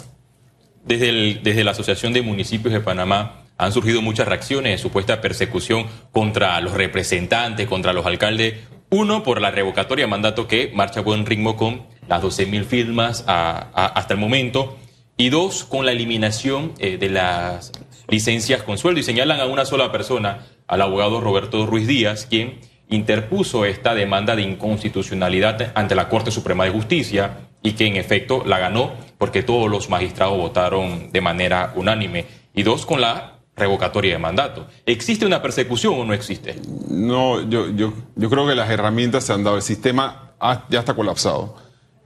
Desde, 0.86 1.42
desde 1.44 1.66
la 1.66 1.72
Asociación 1.72 2.14
de 2.14 2.22
Municipios 2.22 2.74
de 2.74 2.80
Panamá 2.80 3.44
han 3.58 3.74
surgido 3.74 4.02
muchas 4.02 4.26
reacciones 4.26 4.72
de 4.72 4.78
supuesta 4.78 5.20
persecución 5.20 5.86
contra 6.14 6.62
los 6.62 6.72
representantes, 6.72 7.68
contra 7.68 7.92
los 7.92 8.06
alcaldes. 8.06 8.56
Uno, 8.90 9.22
por 9.22 9.42
la 9.42 9.52
revocatoria 9.52 10.06
de 10.06 10.10
mandato 10.10 10.48
que 10.48 10.72
marcha 10.74 11.02
a 11.02 11.04
buen 11.04 11.26
ritmo 11.26 11.58
con 11.58 11.92
las 12.08 12.22
12.000 12.22 12.64
firmas 12.66 13.24
hasta 13.28 14.14
el 14.14 14.20
momento, 14.20 14.78
y 15.18 15.30
dos, 15.30 15.64
con 15.64 15.86
la 15.86 15.92
eliminación 15.92 16.74
eh, 16.80 16.98
de 16.98 17.10
las 17.10 17.72
licencias 18.08 18.64
con 18.64 18.78
sueldo. 18.78 19.00
Y 19.00 19.04
señalan 19.04 19.40
a 19.40 19.46
una 19.46 19.66
sola 19.66 19.92
persona, 19.92 20.48
al 20.68 20.82
abogado 20.82 21.22
Roberto 21.22 21.66
Ruiz 21.66 21.88
Díaz, 21.88 22.26
quien 22.28 22.60
interpuso 22.90 23.66
esta 23.66 23.96
demanda 23.96 24.36
de 24.36 24.42
inconstitucionalidad 24.42 25.72
ante 25.76 25.96
la 25.96 26.10
Corte 26.10 26.32
Suprema 26.32 26.66
de 26.66 26.72
Justicia 26.72 27.48
y 27.62 27.74
que 27.74 27.86
en 27.86 27.96
efecto 27.96 28.44
la 28.46 28.60
ganó 28.60 28.92
porque 29.18 29.44
todos 29.44 29.70
los 29.70 29.90
magistrados 29.90 30.38
votaron 30.38 31.12
de 31.12 31.22
manera 31.22 31.74
unánime. 31.76 32.26
Y 32.54 32.64
dos, 32.64 32.86
con 32.86 33.02
la 33.02 33.40
revocatoria 33.56 34.14
de 34.14 34.20
mandato. 34.20 34.68
¿Existe 34.86 35.26
una 35.26 35.42
persecución 35.42 35.94
o 36.00 36.06
no 36.06 36.14
existe? 36.14 36.56
No, 36.90 37.48
yo, 37.50 37.70
yo, 37.70 37.94
yo 38.16 38.30
creo 38.30 38.48
que 38.48 38.56
las 38.56 38.70
herramientas 38.70 39.26
se 39.26 39.34
han 39.34 39.44
dado. 39.44 39.58
El 39.58 39.62
sistema 39.62 40.34
ya 40.70 40.80
está 40.80 40.94
colapsado. 40.94 41.56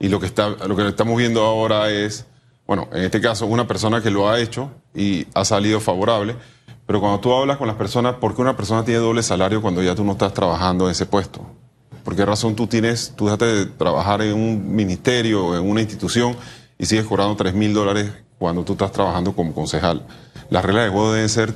Y 0.00 0.08
lo 0.08 0.20
que, 0.20 0.26
está, 0.26 0.50
lo 0.50 0.76
que 0.76 0.86
estamos 0.86 1.16
viendo 1.16 1.42
ahora 1.44 1.90
es, 1.90 2.26
bueno, 2.66 2.88
en 2.92 3.04
este 3.04 3.20
caso, 3.20 3.46
una 3.46 3.66
persona 3.66 4.00
que 4.00 4.10
lo 4.10 4.28
ha 4.28 4.38
hecho 4.38 4.70
y 4.94 5.26
ha 5.34 5.44
salido 5.44 5.80
favorable. 5.80 6.36
Pero 6.86 7.00
cuando 7.00 7.20
tú 7.20 7.32
hablas 7.32 7.58
con 7.58 7.66
las 7.66 7.76
personas, 7.76 8.14
¿por 8.14 8.34
qué 8.34 8.40
una 8.40 8.56
persona 8.56 8.84
tiene 8.84 9.00
doble 9.00 9.22
salario 9.22 9.60
cuando 9.60 9.82
ya 9.82 9.94
tú 9.94 10.04
no 10.04 10.12
estás 10.12 10.32
trabajando 10.32 10.86
en 10.86 10.92
ese 10.92 11.04
puesto? 11.04 11.46
¿Por 12.04 12.16
qué 12.16 12.24
razón 12.24 12.54
tú 12.54 12.66
tienes, 12.66 13.12
tú 13.14 13.26
dejaste 13.26 13.44
de 13.44 13.66
trabajar 13.66 14.22
en 14.22 14.34
un 14.34 14.74
ministerio 14.74 15.54
en 15.54 15.68
una 15.68 15.82
institución 15.82 16.36
y 16.78 16.86
sigues 16.86 17.04
cobrando 17.04 17.36
3 17.36 17.52
mil 17.52 17.74
dólares 17.74 18.10
cuando 18.38 18.64
tú 18.64 18.72
estás 18.72 18.92
trabajando 18.92 19.34
como 19.34 19.52
concejal? 19.52 20.06
Las 20.48 20.64
reglas 20.64 20.84
de 20.84 20.90
juego 20.90 21.12
deben 21.12 21.28
ser 21.28 21.52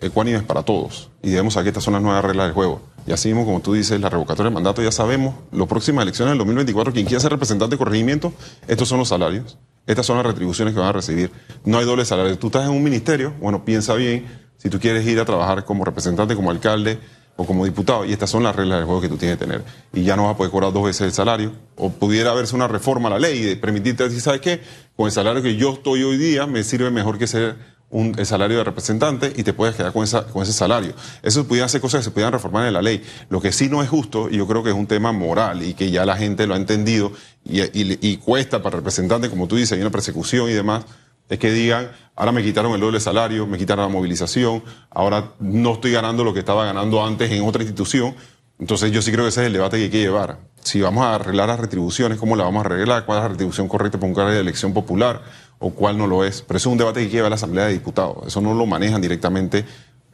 ecuánimes 0.00 0.42
para 0.42 0.64
todos 0.64 1.10
y 1.22 1.30
debemos 1.30 1.54
saber 1.54 1.66
que 1.66 1.68
estas 1.68 1.84
son 1.84 1.94
las 1.94 2.02
nuevas 2.02 2.24
reglas 2.24 2.46
del 2.46 2.54
juego. 2.54 2.80
Y 3.06 3.12
así 3.12 3.28
mismo, 3.28 3.44
como 3.44 3.60
tú 3.60 3.74
dices, 3.74 4.00
la 4.00 4.08
revocatoria 4.08 4.44
del 4.44 4.54
mandato, 4.54 4.82
ya 4.82 4.92
sabemos, 4.92 5.34
las 5.50 5.66
próximas 5.66 6.02
elecciones 6.02 6.32
del 6.32 6.38
2024, 6.38 6.92
quien 6.92 7.06
quiera 7.06 7.20
ser 7.20 7.32
representante 7.32 7.74
de 7.74 7.78
corregimiento, 7.78 8.32
estos 8.68 8.88
son 8.88 8.98
los 8.98 9.08
salarios, 9.08 9.58
estas 9.86 10.06
son 10.06 10.16
las 10.16 10.26
retribuciones 10.26 10.72
que 10.74 10.80
van 10.80 10.90
a 10.90 10.92
recibir. 10.92 11.32
No 11.64 11.78
hay 11.78 11.84
doble 11.84 12.04
salario. 12.04 12.38
Tú 12.38 12.46
estás 12.46 12.64
en 12.64 12.70
un 12.70 12.82
ministerio, 12.82 13.34
bueno, 13.40 13.64
piensa 13.64 13.94
bien, 13.94 14.26
si 14.56 14.70
tú 14.70 14.78
quieres 14.78 15.04
ir 15.06 15.18
a 15.18 15.24
trabajar 15.24 15.64
como 15.64 15.84
representante, 15.84 16.36
como 16.36 16.50
alcalde 16.50 16.98
o 17.34 17.44
como 17.44 17.64
diputado, 17.64 18.04
y 18.04 18.12
estas 18.12 18.30
son 18.30 18.44
las 18.44 18.54
reglas 18.54 18.78
del 18.78 18.86
juego 18.86 19.00
que 19.00 19.08
tú 19.08 19.16
tienes 19.16 19.38
que 19.38 19.46
tener. 19.46 19.64
Y 19.92 20.02
ya 20.04 20.14
no 20.14 20.24
vas 20.24 20.34
a 20.34 20.36
poder 20.36 20.52
cobrar 20.52 20.72
dos 20.72 20.84
veces 20.84 21.00
el 21.00 21.12
salario, 21.12 21.52
o 21.76 21.90
pudiera 21.90 22.30
haberse 22.30 22.54
una 22.54 22.68
reforma 22.68 23.08
a 23.08 23.12
la 23.12 23.18
ley 23.18 23.48
y 23.48 23.56
permitirte 23.56 24.04
decir, 24.04 24.20
¿sabes 24.20 24.40
qué? 24.40 24.60
Con 24.94 25.06
el 25.06 25.12
salario 25.12 25.42
que 25.42 25.56
yo 25.56 25.72
estoy 25.72 26.04
hoy 26.04 26.18
día, 26.18 26.46
me 26.46 26.62
sirve 26.62 26.90
mejor 26.90 27.18
que 27.18 27.26
ser 27.26 27.56
un, 27.92 28.14
el 28.18 28.26
salario 28.26 28.56
de 28.56 28.64
representante 28.64 29.32
y 29.36 29.44
te 29.44 29.52
puedes 29.52 29.76
quedar 29.76 29.92
con, 29.92 30.04
con 30.32 30.42
ese 30.42 30.52
salario. 30.52 30.94
Eso 31.22 31.46
pudieran 31.46 31.68
ser 31.68 31.80
cosas 31.80 32.00
que 32.00 32.04
se 32.04 32.10
pudieran 32.10 32.32
reformar 32.32 32.66
en 32.66 32.72
la 32.72 32.82
ley. 32.82 33.02
Lo 33.28 33.40
que 33.40 33.52
sí 33.52 33.68
no 33.68 33.82
es 33.82 33.88
justo, 33.88 34.28
y 34.30 34.38
yo 34.38 34.48
creo 34.48 34.62
que 34.64 34.70
es 34.70 34.74
un 34.74 34.86
tema 34.86 35.12
moral 35.12 35.62
y 35.62 35.74
que 35.74 35.90
ya 35.90 36.04
la 36.04 36.16
gente 36.16 36.46
lo 36.46 36.54
ha 36.54 36.56
entendido 36.56 37.12
y, 37.44 37.60
y, 37.62 38.16
cuesta 38.16 38.62
para 38.62 38.76
representantes, 38.76 39.30
como 39.30 39.46
tú 39.46 39.56
dices, 39.56 39.72
hay 39.72 39.80
una 39.80 39.90
persecución 39.90 40.48
y 40.48 40.54
demás, 40.54 40.84
es 41.28 41.38
que 41.38 41.52
digan, 41.52 41.90
ahora 42.16 42.32
me 42.32 42.42
quitaron 42.42 42.72
el 42.72 42.80
doble 42.80 42.98
salario, 42.98 43.46
me 43.46 43.58
quitaron 43.58 43.84
la 43.84 43.92
movilización, 43.92 44.62
ahora 44.90 45.32
no 45.38 45.74
estoy 45.74 45.92
ganando 45.92 46.24
lo 46.24 46.32
que 46.32 46.40
estaba 46.40 46.64
ganando 46.64 47.04
antes 47.04 47.30
en 47.30 47.44
otra 47.44 47.62
institución. 47.62 48.14
Entonces 48.58 48.92
yo 48.92 49.02
sí 49.02 49.10
creo 49.10 49.24
que 49.24 49.30
ese 49.30 49.40
es 49.40 49.46
el 49.48 49.54
debate 49.54 49.76
que 49.76 49.84
hay 49.84 49.90
que 49.90 49.98
llevar. 49.98 50.38
Si 50.62 50.80
vamos 50.80 51.04
a 51.04 51.16
arreglar 51.16 51.48
las 51.48 51.58
retribuciones, 51.58 52.18
¿cómo 52.18 52.36
la 52.36 52.44
vamos 52.44 52.62
a 52.62 52.66
arreglar? 52.66 53.04
¿Cuál 53.04 53.18
es 53.18 53.24
la 53.24 53.28
retribución 53.30 53.66
correcta 53.66 53.98
para 53.98 54.08
un 54.08 54.14
cargo 54.14 54.30
de 54.30 54.38
elección 54.38 54.72
popular? 54.72 55.22
O 55.62 55.70
cuál 55.70 55.96
no 55.96 56.06
lo 56.06 56.24
es. 56.24 56.42
Pero 56.42 56.58
eso 56.58 56.68
es 56.68 56.72
un 56.72 56.78
debate 56.78 57.02
que 57.04 57.08
lleva 57.08 57.28
la 57.28 57.36
Asamblea 57.36 57.66
de 57.66 57.72
Diputados. 57.72 58.26
Eso 58.26 58.40
no 58.40 58.52
lo 58.54 58.66
manejan 58.66 59.00
directamente 59.00 59.64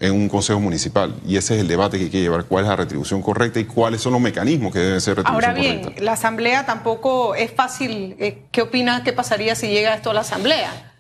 en 0.00 0.12
un 0.12 0.28
consejo 0.28 0.60
municipal. 0.60 1.14
Y 1.26 1.36
ese 1.36 1.56
es 1.56 1.60
el 1.60 1.68
debate 1.68 1.98
que 1.98 2.04
hay 2.04 2.10
que 2.10 2.20
llevar, 2.20 2.44
cuál 2.44 2.64
es 2.64 2.70
la 2.70 2.76
retribución 2.76 3.20
correcta 3.20 3.58
y 3.58 3.64
cuáles 3.64 4.00
son 4.00 4.12
los 4.12 4.20
mecanismos 4.20 4.72
que 4.72 4.78
deben 4.78 5.00
ser 5.00 5.16
retribución 5.16 5.50
Ahora 5.50 5.60
bien, 5.60 5.94
la 5.98 6.12
Asamblea 6.12 6.66
tampoco 6.66 7.34
es 7.34 7.50
fácil. 7.50 8.14
Eh, 8.18 8.44
¿Qué 8.52 8.62
opinas? 8.62 9.02
¿Qué 9.02 9.12
pasaría 9.12 9.54
si 9.54 9.68
llega 9.68 9.94
esto 9.94 10.10
a 10.10 10.14
la 10.14 10.20
Asamblea? 10.20 10.92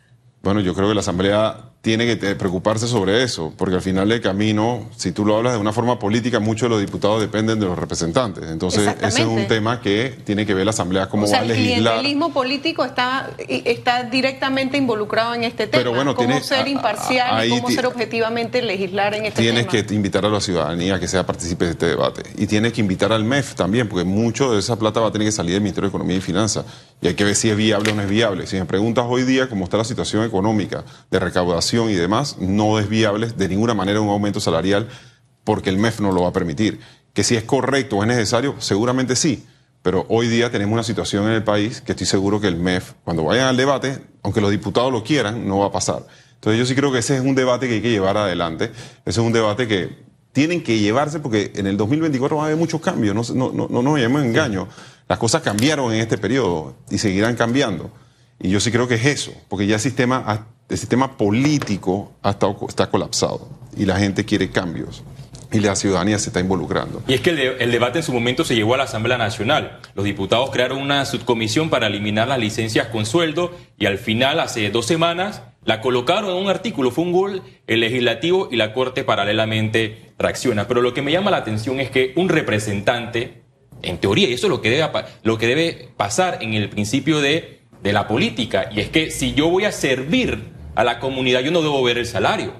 Bueno, 0.42 0.60
yo 0.60 0.74
creo 0.74 0.88
que 0.88 0.94
la 0.94 1.00
Asamblea 1.00 1.68
tiene 1.80 2.06
que 2.06 2.34
preocuparse 2.34 2.88
sobre 2.88 3.22
eso, 3.22 3.54
porque 3.56 3.76
al 3.76 3.80
final 3.80 4.08
del 4.08 4.20
camino, 4.20 4.88
si 4.96 5.12
tú 5.12 5.24
lo 5.24 5.36
hablas 5.36 5.52
de 5.52 5.60
una 5.60 5.72
forma 5.72 5.98
política, 5.98 6.40
muchos 6.40 6.62
de 6.62 6.70
los 6.70 6.80
diputados 6.80 7.20
dependen 7.20 7.60
de 7.60 7.66
los 7.66 7.78
representantes. 7.78 8.44
Entonces, 8.50 8.96
ese 9.00 9.22
es 9.22 9.26
un 9.28 9.46
tema 9.46 9.80
que 9.80 10.18
tiene 10.24 10.44
que 10.44 10.54
ver 10.54 10.64
la 10.64 10.70
Asamblea 10.70 11.08
cómo 11.08 11.30
va 11.30 11.38
a 11.38 11.42
legislar. 11.42 11.68
El 11.68 11.82
clientelismo 11.82 12.32
político 12.32 12.84
está, 12.84 13.30
está 13.38 14.02
directamente 14.02 14.76
involucrado 14.76 15.34
en 15.34 15.44
este 15.44 15.68
tema. 15.68 15.84
Pero 15.84 15.94
bueno, 15.94 16.16
cómo 16.16 16.40
ser 16.40 16.66
imparcial 16.66 17.46
y 17.46 17.50
cómo 17.50 17.70
ser 17.70 17.86
objetivamente 17.86 18.60
legislar 18.60 19.14
en 19.14 19.26
este 19.26 19.40
tema. 19.40 19.64
Tienes 19.64 19.86
que 19.86 19.94
invitar 19.94 20.26
a 20.26 20.30
la 20.30 20.40
ciudadanía 20.40 20.96
a 20.96 21.00
que 21.00 21.06
sea 21.06 21.24
partícipe 21.24 21.64
de 21.66 21.70
este 21.70 21.86
debate. 21.86 22.24
Y 22.36 22.48
tienes 22.48 22.72
que 22.72 22.80
invitar 22.80 23.12
al 23.12 23.22
MEF 23.22 23.54
también, 23.54 23.88
porque 23.88 24.04
mucho 24.04 24.52
de 24.52 24.58
esa 24.58 24.76
plata 24.76 24.98
va 24.98 25.08
a 25.08 25.12
tener 25.12 25.28
que 25.28 25.32
salir 25.32 25.52
del 25.52 25.60
Ministerio 25.60 25.88
de 25.88 25.90
Economía 25.90 26.16
y 26.16 26.20
Finanzas. 26.20 26.66
Y 27.00 27.06
hay 27.06 27.14
que 27.14 27.22
ver 27.22 27.36
si 27.36 27.48
es 27.48 27.56
viable 27.56 27.92
o 27.92 27.94
no 27.94 28.02
es 28.02 28.08
viable. 28.10 28.48
Si 28.48 28.56
me 28.56 28.64
preguntas 28.64 29.04
hoy 29.08 29.22
día 29.22 29.48
cómo 29.48 29.62
está 29.62 29.76
la 29.76 29.84
situación 29.84 30.24
económica, 30.24 30.82
de 31.08 31.18
recaudación 31.20 31.67
y 31.72 31.94
demás, 31.94 32.36
no 32.38 32.78
es 32.78 32.88
viable 32.88 33.28
de 33.28 33.48
ninguna 33.48 33.74
manera 33.74 34.00
un 34.00 34.08
aumento 34.08 34.40
salarial 34.40 34.88
porque 35.44 35.70
el 35.70 35.78
MEF 35.78 36.00
no 36.00 36.12
lo 36.12 36.22
va 36.22 36.28
a 36.28 36.32
permitir. 36.32 36.80
Que 37.12 37.24
si 37.24 37.36
es 37.36 37.44
correcto 37.44 37.96
o 37.96 38.02
es 38.02 38.08
necesario, 38.08 38.56
seguramente 38.58 39.16
sí. 39.16 39.44
Pero 39.82 40.06
hoy 40.08 40.28
día 40.28 40.50
tenemos 40.50 40.72
una 40.72 40.82
situación 40.82 41.26
en 41.26 41.32
el 41.32 41.44
país 41.44 41.80
que 41.80 41.92
estoy 41.92 42.06
seguro 42.06 42.40
que 42.40 42.48
el 42.48 42.56
MEF, 42.56 42.92
cuando 43.04 43.24
vayan 43.24 43.46
al 43.46 43.56
debate, 43.56 43.98
aunque 44.22 44.40
los 44.40 44.50
diputados 44.50 44.92
lo 44.92 45.04
quieran, 45.04 45.46
no 45.46 45.60
va 45.60 45.66
a 45.66 45.72
pasar. 45.72 46.06
Entonces 46.34 46.58
yo 46.58 46.66
sí 46.66 46.74
creo 46.74 46.92
que 46.92 46.98
ese 46.98 47.16
es 47.16 47.22
un 47.22 47.34
debate 47.34 47.68
que 47.68 47.74
hay 47.74 47.82
que 47.82 47.90
llevar 47.90 48.16
adelante. 48.16 48.72
Ese 49.04 49.20
es 49.20 49.26
un 49.26 49.32
debate 49.32 49.66
que 49.68 49.96
tienen 50.32 50.62
que 50.62 50.78
llevarse 50.78 51.20
porque 51.20 51.52
en 51.54 51.66
el 51.66 51.76
2024 51.76 52.36
va 52.36 52.42
a 52.44 52.46
haber 52.46 52.58
muchos 52.58 52.80
cambios. 52.80 53.14
No, 53.14 53.34
no, 53.34 53.52
no, 53.52 53.68
no 53.68 53.82
nos 53.82 54.00
engaño. 54.00 54.68
Las 55.08 55.18
cosas 55.18 55.42
cambiaron 55.42 55.92
en 55.92 56.00
este 56.00 56.18
periodo 56.18 56.76
y 56.90 56.98
seguirán 56.98 57.34
cambiando. 57.34 57.90
Y 58.38 58.50
yo 58.50 58.60
sí 58.60 58.70
creo 58.70 58.86
que 58.86 58.94
es 58.94 59.04
eso, 59.06 59.32
porque 59.48 59.66
ya 59.66 59.76
el 59.76 59.80
sistema, 59.80 60.46
el 60.68 60.76
sistema 60.78 61.16
político 61.16 62.12
está 62.68 62.90
colapsado 62.90 63.48
y 63.76 63.86
la 63.86 63.96
gente 63.96 64.24
quiere 64.24 64.50
cambios 64.50 65.02
y 65.50 65.60
la 65.60 65.76
ciudadanía 65.76 66.18
se 66.18 66.28
está 66.28 66.40
involucrando. 66.40 67.02
Y 67.08 67.14
es 67.14 67.22
que 67.22 67.30
el, 67.58 67.70
debate 67.70 68.00
en 68.00 68.04
su 68.04 68.12
momento 68.12 68.44
se 68.44 68.54
llevó 68.54 68.74
a 68.74 68.76
la 68.76 68.84
Asamblea 68.84 69.16
Nacional. 69.16 69.80
Los 69.94 70.04
diputados 70.04 70.50
crearon 70.50 70.78
una 70.78 71.06
subcomisión 71.06 71.70
para 71.70 71.86
eliminar 71.86 72.28
las 72.28 72.38
licencias 72.38 72.88
con 72.88 73.06
sueldo 73.06 73.56
y 73.78 73.86
al 73.86 73.96
final, 73.96 74.40
hace 74.40 74.68
dos 74.70 74.84
semanas, 74.84 75.42
la 75.64 75.80
colocaron 75.80 76.30
en 76.30 76.36
un 76.36 76.50
artículo. 76.50 76.90
Fue 76.90 77.04
un 77.04 77.12
gol 77.12 77.42
el 77.66 77.80
legislativo 77.80 78.48
y 78.50 78.56
la 78.56 78.74
Corte 78.74 79.04
paralelamente 79.04 80.12
reacciona. 80.18 80.68
Pero 80.68 80.82
lo 80.82 80.92
que 80.92 81.00
me 81.00 81.12
llama 81.12 81.30
la 81.30 81.38
atención 81.38 81.80
es 81.80 81.90
que 81.90 82.12
un 82.16 82.28
representante, 82.28 83.42
en 83.80 83.96
teoría, 83.96 84.28
y 84.28 84.34
eso 84.34 84.48
es 84.48 84.50
lo 84.50 84.60
que 84.60 84.68
debe, 84.68 84.86
lo 85.22 85.38
que 85.38 85.46
debe 85.46 85.88
pasar 85.96 86.38
en 86.42 86.52
el 86.52 86.68
principio 86.68 87.20
de 87.22 87.58
de 87.82 87.92
la 87.92 88.08
política. 88.08 88.68
Y 88.72 88.80
es 88.80 88.88
que 88.88 89.10
si 89.10 89.34
yo 89.34 89.48
voy 89.48 89.64
a 89.64 89.72
servir 89.72 90.57
a 90.78 90.84
la 90.84 91.00
comunidad, 91.00 91.40
yo 91.40 91.50
no 91.50 91.60
debo 91.60 91.82
ver 91.82 91.98
el 91.98 92.06
salario, 92.06 92.52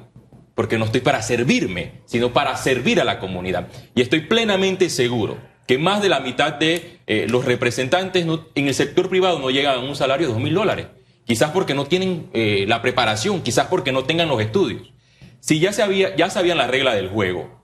porque 0.56 0.76
no 0.76 0.86
estoy 0.86 1.02
para 1.02 1.22
servirme, 1.22 2.00
sino 2.04 2.32
para 2.32 2.56
servir 2.56 3.00
a 3.00 3.04
la 3.04 3.20
comunidad. 3.20 3.68
Y 3.94 4.00
estoy 4.00 4.22
plenamente 4.22 4.90
seguro 4.90 5.38
que 5.68 5.78
más 5.78 6.02
de 6.02 6.08
la 6.08 6.18
mitad 6.18 6.54
de 6.54 6.98
eh, 7.06 7.26
los 7.30 7.44
representantes 7.44 8.26
en 8.56 8.66
el 8.66 8.74
sector 8.74 9.08
privado 9.08 9.38
no 9.38 9.50
llegan 9.50 9.76
a 9.76 9.78
un 9.78 9.94
salario 9.94 10.26
de 10.26 10.32
dos 10.32 10.42
mil 10.42 10.52
dólares. 10.52 10.88
Quizás 11.26 11.52
porque 11.52 11.74
no 11.74 11.86
tienen 11.86 12.28
eh, 12.32 12.64
la 12.66 12.82
preparación, 12.82 13.40
quizás 13.40 13.68
porque 13.68 13.92
no 13.92 14.02
tengan 14.02 14.26
los 14.26 14.40
estudios. 14.40 14.92
Si 15.38 15.60
ya, 15.60 15.72
sabía, 15.72 16.16
ya 16.16 16.28
sabían 16.28 16.58
la 16.58 16.66
regla 16.66 16.96
del 16.96 17.10
juego, 17.10 17.62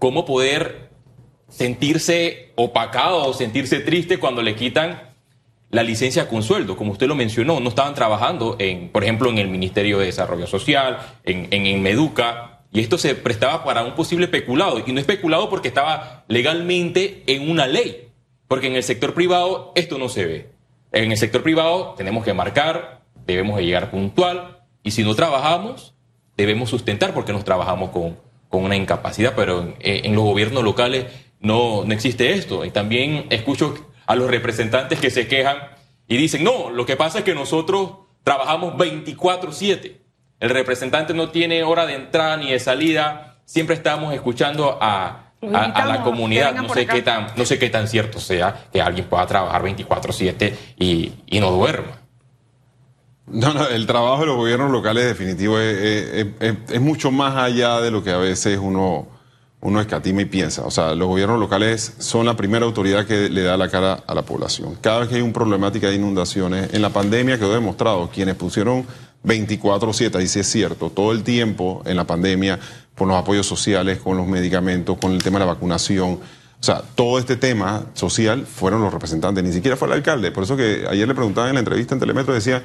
¿cómo 0.00 0.24
poder 0.24 0.90
sentirse 1.48 2.50
opacado 2.56 3.24
o 3.28 3.32
sentirse 3.32 3.78
triste 3.78 4.18
cuando 4.18 4.42
le 4.42 4.56
quitan 4.56 5.13
la 5.74 5.82
licencia 5.82 6.28
con 6.28 6.44
sueldo, 6.44 6.76
como 6.76 6.92
usted 6.92 7.08
lo 7.08 7.16
mencionó, 7.16 7.58
no 7.58 7.68
estaban 7.68 7.94
trabajando, 7.94 8.54
en, 8.60 8.90
por 8.90 9.02
ejemplo, 9.02 9.28
en 9.28 9.38
el 9.38 9.48
Ministerio 9.48 9.98
de 9.98 10.06
Desarrollo 10.06 10.46
Social, 10.46 11.00
en, 11.24 11.48
en, 11.50 11.82
Meduca, 11.82 12.60
y 12.70 12.78
esto 12.78 12.96
se 12.96 13.16
prestaba 13.16 13.64
para 13.64 13.82
un 13.82 13.96
posible 13.96 14.26
especulado, 14.26 14.80
y 14.86 14.92
no 14.92 15.00
especulado 15.00 15.50
porque 15.50 15.66
estaba 15.66 16.22
legalmente 16.28 17.24
en 17.26 17.50
una 17.50 17.66
ley, 17.66 18.08
porque 18.46 18.68
en 18.68 18.76
el 18.76 18.84
sector 18.84 19.14
privado 19.14 19.72
esto 19.74 19.98
no 19.98 20.08
se 20.08 20.24
ve. 20.24 20.50
En 20.92 21.10
el 21.10 21.18
sector 21.18 21.42
privado 21.42 21.94
tenemos 21.96 22.22
que 22.22 22.34
marcar, 22.34 23.00
debemos 23.26 23.56
de 23.56 23.66
llegar 23.66 23.90
puntual, 23.90 24.60
y 24.84 24.92
si 24.92 25.02
no 25.02 25.16
trabajamos, 25.16 25.96
debemos 26.36 26.70
sustentar 26.70 27.14
porque 27.14 27.32
nos 27.32 27.44
trabajamos 27.44 27.90
con, 27.90 28.16
con 28.48 28.62
una 28.62 28.76
incapacidad, 28.76 29.32
pero 29.34 29.62
en, 29.62 29.74
en 29.80 30.14
los 30.14 30.22
gobiernos 30.22 30.62
locales 30.62 31.06
no, 31.40 31.84
no 31.84 31.92
existe 31.92 32.32
esto. 32.32 32.64
Y 32.64 32.70
también 32.70 33.26
escucho 33.30 33.74
a 34.06 34.14
los 34.16 34.30
representantes 34.30 35.00
que 35.00 35.10
se 35.10 35.26
quejan 35.28 35.56
y 36.06 36.16
dicen, 36.16 36.44
no, 36.44 36.70
lo 36.70 36.84
que 36.86 36.96
pasa 36.96 37.18
es 37.18 37.24
que 37.24 37.34
nosotros 37.34 37.90
trabajamos 38.22 38.74
24/7. 38.74 40.00
El 40.40 40.50
representante 40.50 41.14
no 41.14 41.30
tiene 41.30 41.62
hora 41.62 41.86
de 41.86 41.94
entrada 41.94 42.36
ni 42.36 42.50
de 42.52 42.58
salida. 42.58 43.38
Siempre 43.44 43.74
estamos 43.76 44.12
escuchando 44.14 44.78
a, 44.80 45.32
a- 45.42 45.64
la 45.86 46.02
comunidad. 46.04 46.52
No 46.62 46.68
sé, 46.74 46.86
qué 46.86 47.02
tan, 47.02 47.26
no 47.36 47.44
sé 47.46 47.58
qué 47.58 47.70
tan 47.70 47.88
cierto 47.88 48.18
sea 48.20 48.66
que 48.72 48.80
alguien 48.82 49.06
pueda 49.06 49.26
trabajar 49.26 49.62
24/7 49.62 50.54
y, 50.78 51.12
y 51.26 51.40
no 51.40 51.50
duerma. 51.50 52.00
No, 53.26 53.54
no, 53.54 53.66
el 53.68 53.86
trabajo 53.86 54.20
de 54.20 54.26
los 54.26 54.36
gobiernos 54.36 54.70
locales 54.70 55.06
definitivo 55.06 55.58
es, 55.58 55.76
es- 55.78 56.26
es- 56.40 56.56
es 56.72 56.80
mucho 56.80 57.10
más 57.10 57.36
allá 57.36 57.80
de 57.80 57.90
lo 57.90 58.04
que 58.04 58.10
a 58.10 58.18
veces 58.18 58.58
uno, 58.60 59.08
uno 59.64 59.80
escatima 59.80 60.20
y 60.20 60.26
piensa. 60.26 60.62
O 60.62 60.70
sea, 60.70 60.94
los 60.94 61.08
gobiernos 61.08 61.40
locales 61.40 61.94
son 61.98 62.26
la 62.26 62.36
primera 62.36 62.66
autoridad 62.66 63.06
que 63.06 63.30
le 63.30 63.42
da 63.42 63.56
la 63.56 63.70
cara 63.70 64.04
a 64.06 64.14
la 64.14 64.20
población. 64.20 64.76
Cada 64.82 65.00
vez 65.00 65.08
que 65.08 65.14
hay 65.14 65.22
una 65.22 65.32
problemática 65.32 65.88
de 65.88 65.94
inundaciones, 65.94 66.74
en 66.74 66.82
la 66.82 66.90
pandemia 66.90 67.38
quedó 67.38 67.54
demostrado, 67.54 68.10
quienes 68.12 68.34
pusieron 68.34 68.86
24/7, 69.24 70.22
y 70.22 70.28
sí 70.28 70.40
es 70.40 70.50
cierto, 70.50 70.90
todo 70.90 71.12
el 71.12 71.22
tiempo 71.22 71.82
en 71.86 71.96
la 71.96 72.04
pandemia, 72.04 72.60
con 72.94 73.08
los 73.08 73.16
apoyos 73.16 73.46
sociales, 73.46 74.00
con 74.00 74.18
los 74.18 74.26
medicamentos, 74.26 74.98
con 74.98 75.12
el 75.12 75.22
tema 75.22 75.38
de 75.38 75.46
la 75.46 75.52
vacunación. 75.54 76.20
O 76.60 76.66
sea, 76.66 76.82
todo 76.94 77.18
este 77.18 77.36
tema 77.36 77.86
social 77.94 78.44
fueron 78.44 78.82
los 78.82 78.92
representantes, 78.92 79.42
ni 79.44 79.52
siquiera 79.52 79.78
fue 79.78 79.88
el 79.88 79.94
alcalde. 79.94 80.30
Por 80.30 80.44
eso 80.44 80.58
que 80.58 80.84
ayer 80.90 81.08
le 81.08 81.14
preguntaban 81.14 81.48
en 81.48 81.54
la 81.54 81.60
entrevista 81.60 81.94
en 81.94 82.00
Telemetro, 82.00 82.34
decía, 82.34 82.62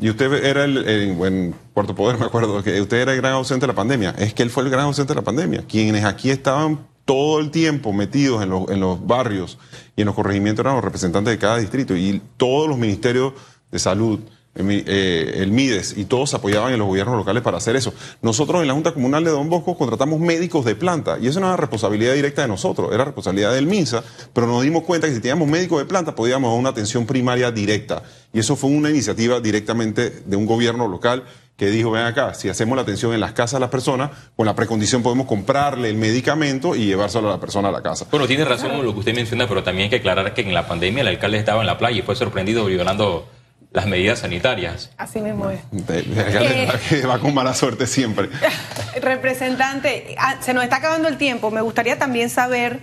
y 0.00 0.08
usted 0.08 0.32
era 0.44 0.64
el, 0.64 0.88
en, 0.88 1.54
Puerto 1.74 1.94
Poder, 1.94 2.18
me 2.20 2.26
acuerdo, 2.26 2.62
que 2.62 2.80
usted 2.80 2.98
era 2.98 3.12
el 3.12 3.18
gran 3.18 3.34
ausente 3.34 3.64
de 3.64 3.68
la 3.68 3.74
pandemia. 3.74 4.14
Es 4.18 4.34
que 4.34 4.42
él 4.42 4.50
fue 4.50 4.64
el 4.64 4.70
gran 4.70 4.84
ausente 4.84 5.12
de 5.12 5.20
la 5.20 5.24
pandemia. 5.24 5.64
Quienes 5.68 6.04
aquí 6.04 6.30
estaban 6.30 6.86
todo 7.04 7.40
el 7.40 7.50
tiempo 7.50 7.92
metidos 7.92 8.42
en 8.42 8.50
los, 8.50 8.70
en 8.70 8.80
los 8.80 9.06
barrios 9.06 9.58
y 9.96 10.02
en 10.02 10.06
los 10.06 10.14
corregimientos 10.14 10.64
eran 10.64 10.76
los 10.76 10.84
representantes 10.84 11.32
de 11.32 11.38
cada 11.38 11.58
distrito 11.58 11.96
y 11.96 12.22
todos 12.36 12.68
los 12.68 12.78
ministerios 12.78 13.34
de 13.70 13.78
salud, 13.78 14.20
eh, 14.56 15.32
el 15.36 15.52
MIDES 15.52 15.96
y 15.96 16.06
todos 16.06 16.34
apoyaban 16.34 16.72
en 16.72 16.80
los 16.80 16.88
gobiernos 16.88 17.16
locales 17.16 17.42
para 17.42 17.58
hacer 17.58 17.76
eso. 17.76 17.94
Nosotros 18.20 18.60
en 18.60 18.68
la 18.68 18.74
Junta 18.74 18.92
Comunal 18.92 19.22
de 19.22 19.30
Don 19.30 19.48
Bosco 19.48 19.76
contratamos 19.76 20.18
médicos 20.18 20.64
de 20.64 20.74
planta 20.74 21.18
y 21.20 21.28
eso 21.28 21.38
no 21.38 21.46
era 21.46 21.56
responsabilidad 21.56 22.14
directa 22.14 22.42
de 22.42 22.48
nosotros, 22.48 22.92
era 22.92 23.04
responsabilidad 23.04 23.54
del 23.54 23.66
MINSA, 23.66 24.02
pero 24.32 24.48
nos 24.48 24.62
dimos 24.62 24.82
cuenta 24.82 25.06
que 25.06 25.14
si 25.14 25.20
teníamos 25.20 25.48
médicos 25.48 25.78
de 25.78 25.84
planta 25.84 26.14
podíamos 26.14 26.50
dar 26.50 26.58
una 26.58 26.70
atención 26.70 27.06
primaria 27.06 27.52
directa 27.52 28.02
y 28.32 28.40
eso 28.40 28.56
fue 28.56 28.70
una 28.70 28.90
iniciativa 28.90 29.40
directamente 29.40 30.10
de 30.26 30.36
un 30.36 30.46
gobierno 30.46 30.88
local 30.88 31.24
que 31.56 31.70
dijo, 31.70 31.90
ven 31.90 32.04
acá, 32.04 32.32
si 32.32 32.48
hacemos 32.48 32.74
la 32.74 32.82
atención 32.82 33.12
en 33.12 33.20
las 33.20 33.32
casas 33.32 33.58
de 33.58 33.60
las 33.60 33.68
personas, 33.68 34.10
con 34.34 34.46
la 34.46 34.56
precondición 34.56 35.02
podemos 35.02 35.26
comprarle 35.26 35.90
el 35.90 35.96
medicamento 35.96 36.74
y 36.74 36.86
llevárselo 36.86 37.28
a 37.28 37.32
la 37.32 37.38
persona 37.38 37.68
a 37.68 37.70
la 37.70 37.82
casa. 37.82 38.06
Bueno, 38.10 38.26
tiene 38.26 38.46
razón 38.46 38.82
lo 38.82 38.94
que 38.94 39.00
usted 39.00 39.14
menciona, 39.14 39.46
pero 39.46 39.62
también 39.62 39.84
hay 39.84 39.90
que 39.90 39.96
aclarar 39.96 40.32
que 40.32 40.40
en 40.40 40.54
la 40.54 40.66
pandemia 40.66 41.02
el 41.02 41.08
alcalde 41.08 41.38
estaba 41.38 41.60
en 41.60 41.66
la 41.66 41.76
playa 41.76 41.98
y 41.98 42.02
fue 42.02 42.16
sorprendido 42.16 42.64
violando 42.64 43.28
las 43.72 43.86
medidas 43.86 44.18
sanitarias. 44.20 44.90
Así 44.96 45.20
mismo 45.20 45.50
es. 45.50 45.60
De- 45.70 46.02
de 46.02 46.20
alcalde, 46.20 46.62
Eh. 46.64 46.72
que 46.88 47.06
va 47.06 47.18
con 47.18 47.32
mala 47.34 47.54
suerte 47.54 47.86
siempre. 47.86 48.28
Representante, 49.00 50.14
ah, 50.18 50.36
se 50.40 50.54
nos 50.54 50.64
está 50.64 50.76
acabando 50.76 51.08
el 51.08 51.16
tiempo. 51.18 51.50
Me 51.50 51.60
gustaría 51.60 51.98
también 51.98 52.30
saber 52.30 52.80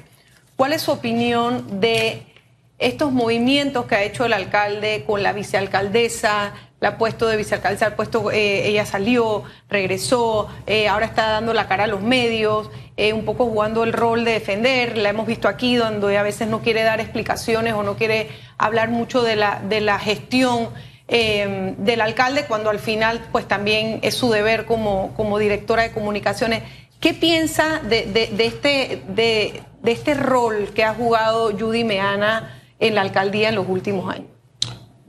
cuál 0.56 0.74
es 0.74 0.82
su 0.82 0.92
opinión 0.92 1.80
de 1.80 2.24
estos 2.80 3.12
movimientos 3.12 3.86
que 3.86 3.96
ha 3.96 4.04
hecho 4.04 4.26
el 4.26 4.34
alcalde 4.34 5.04
con 5.06 5.24
la 5.24 5.34
vicealcaldesa. 5.34 6.54
La 6.80 6.90
ha 6.90 6.98
puesto 7.00 7.26
de 7.26 7.38
vicealcaldesa, 7.38 7.88
ha 7.88 7.96
puesto, 7.96 8.30
eh, 8.32 8.68
ella 8.68 8.86
salió, 8.86 9.44
regresó, 9.68 10.48
eh, 10.68 10.88
ahora 10.88 11.08
está 11.08 11.28
dando 11.28 11.52
la 11.56 11.68
cara 11.68 11.86
a 11.86 11.88
los 11.88 12.02
medios, 12.04 12.70
eh, 12.98 13.14
un 13.14 13.26
poco 13.26 13.46
jugando 13.46 13.84
el 13.84 13.94
rol 13.94 14.24
de 14.26 14.34
defender. 14.34 14.96
La 14.96 15.10
hemos 15.10 15.26
visto 15.26 15.48
aquí, 15.48 15.76
donde 15.76 16.16
a 16.18 16.22
veces 16.22 16.48
no 16.48 16.62
quiere 16.62 16.84
dar 16.84 17.00
explicaciones 17.02 17.74
o 17.74 17.82
no 17.82 17.96
quiere 17.98 18.30
hablar 18.60 18.90
mucho 18.90 19.24
de 19.24 19.36
la, 19.36 19.60
de 19.68 19.82
la 19.82 19.98
gestión 19.98 20.70
eh, 21.08 21.74
del 21.80 22.02
alcalde 22.02 22.46
cuando 22.46 22.70
al 22.70 22.80
final 22.80 23.26
pues 23.32 23.48
también 23.48 24.00
es 24.04 24.14
su 24.14 24.30
deber 24.30 24.66
como, 24.66 25.14
como 25.16 25.40
directora 25.40 25.82
de 25.82 25.92
comunicaciones. 25.92 26.62
¿Qué 27.00 27.16
piensa 27.16 27.80
de, 27.80 28.06
de- 28.06 28.28
de 28.28 28.46
este, 28.46 29.02
de, 29.08 29.64
de 29.82 29.92
este 29.92 30.14
rol 30.14 30.70
que 30.76 30.84
ha 30.84 30.94
jugado 30.94 31.52
Judy 31.58 31.84
Meana 31.84 32.54
en 32.80 32.96
la 32.96 33.02
alcaldía 33.02 33.50
en 33.50 33.56
los 33.56 33.68
últimos 33.68 34.14
años? 34.14 34.28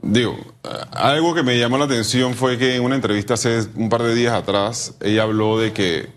Digo, 0.01 0.37
algo 0.91 1.33
que 1.33 1.43
me 1.43 1.57
llamó 1.59 1.77
la 1.77 1.85
atención 1.85 2.33
fue 2.33 2.57
que 2.57 2.75
en 2.75 2.83
una 2.83 2.95
entrevista 2.95 3.33
hace 3.33 3.67
un 3.75 3.89
par 3.89 4.03
de 4.03 4.15
días 4.15 4.33
atrás, 4.33 4.95
ella 5.01 5.23
habló 5.23 5.59
de 5.59 5.73
que, 5.73 6.07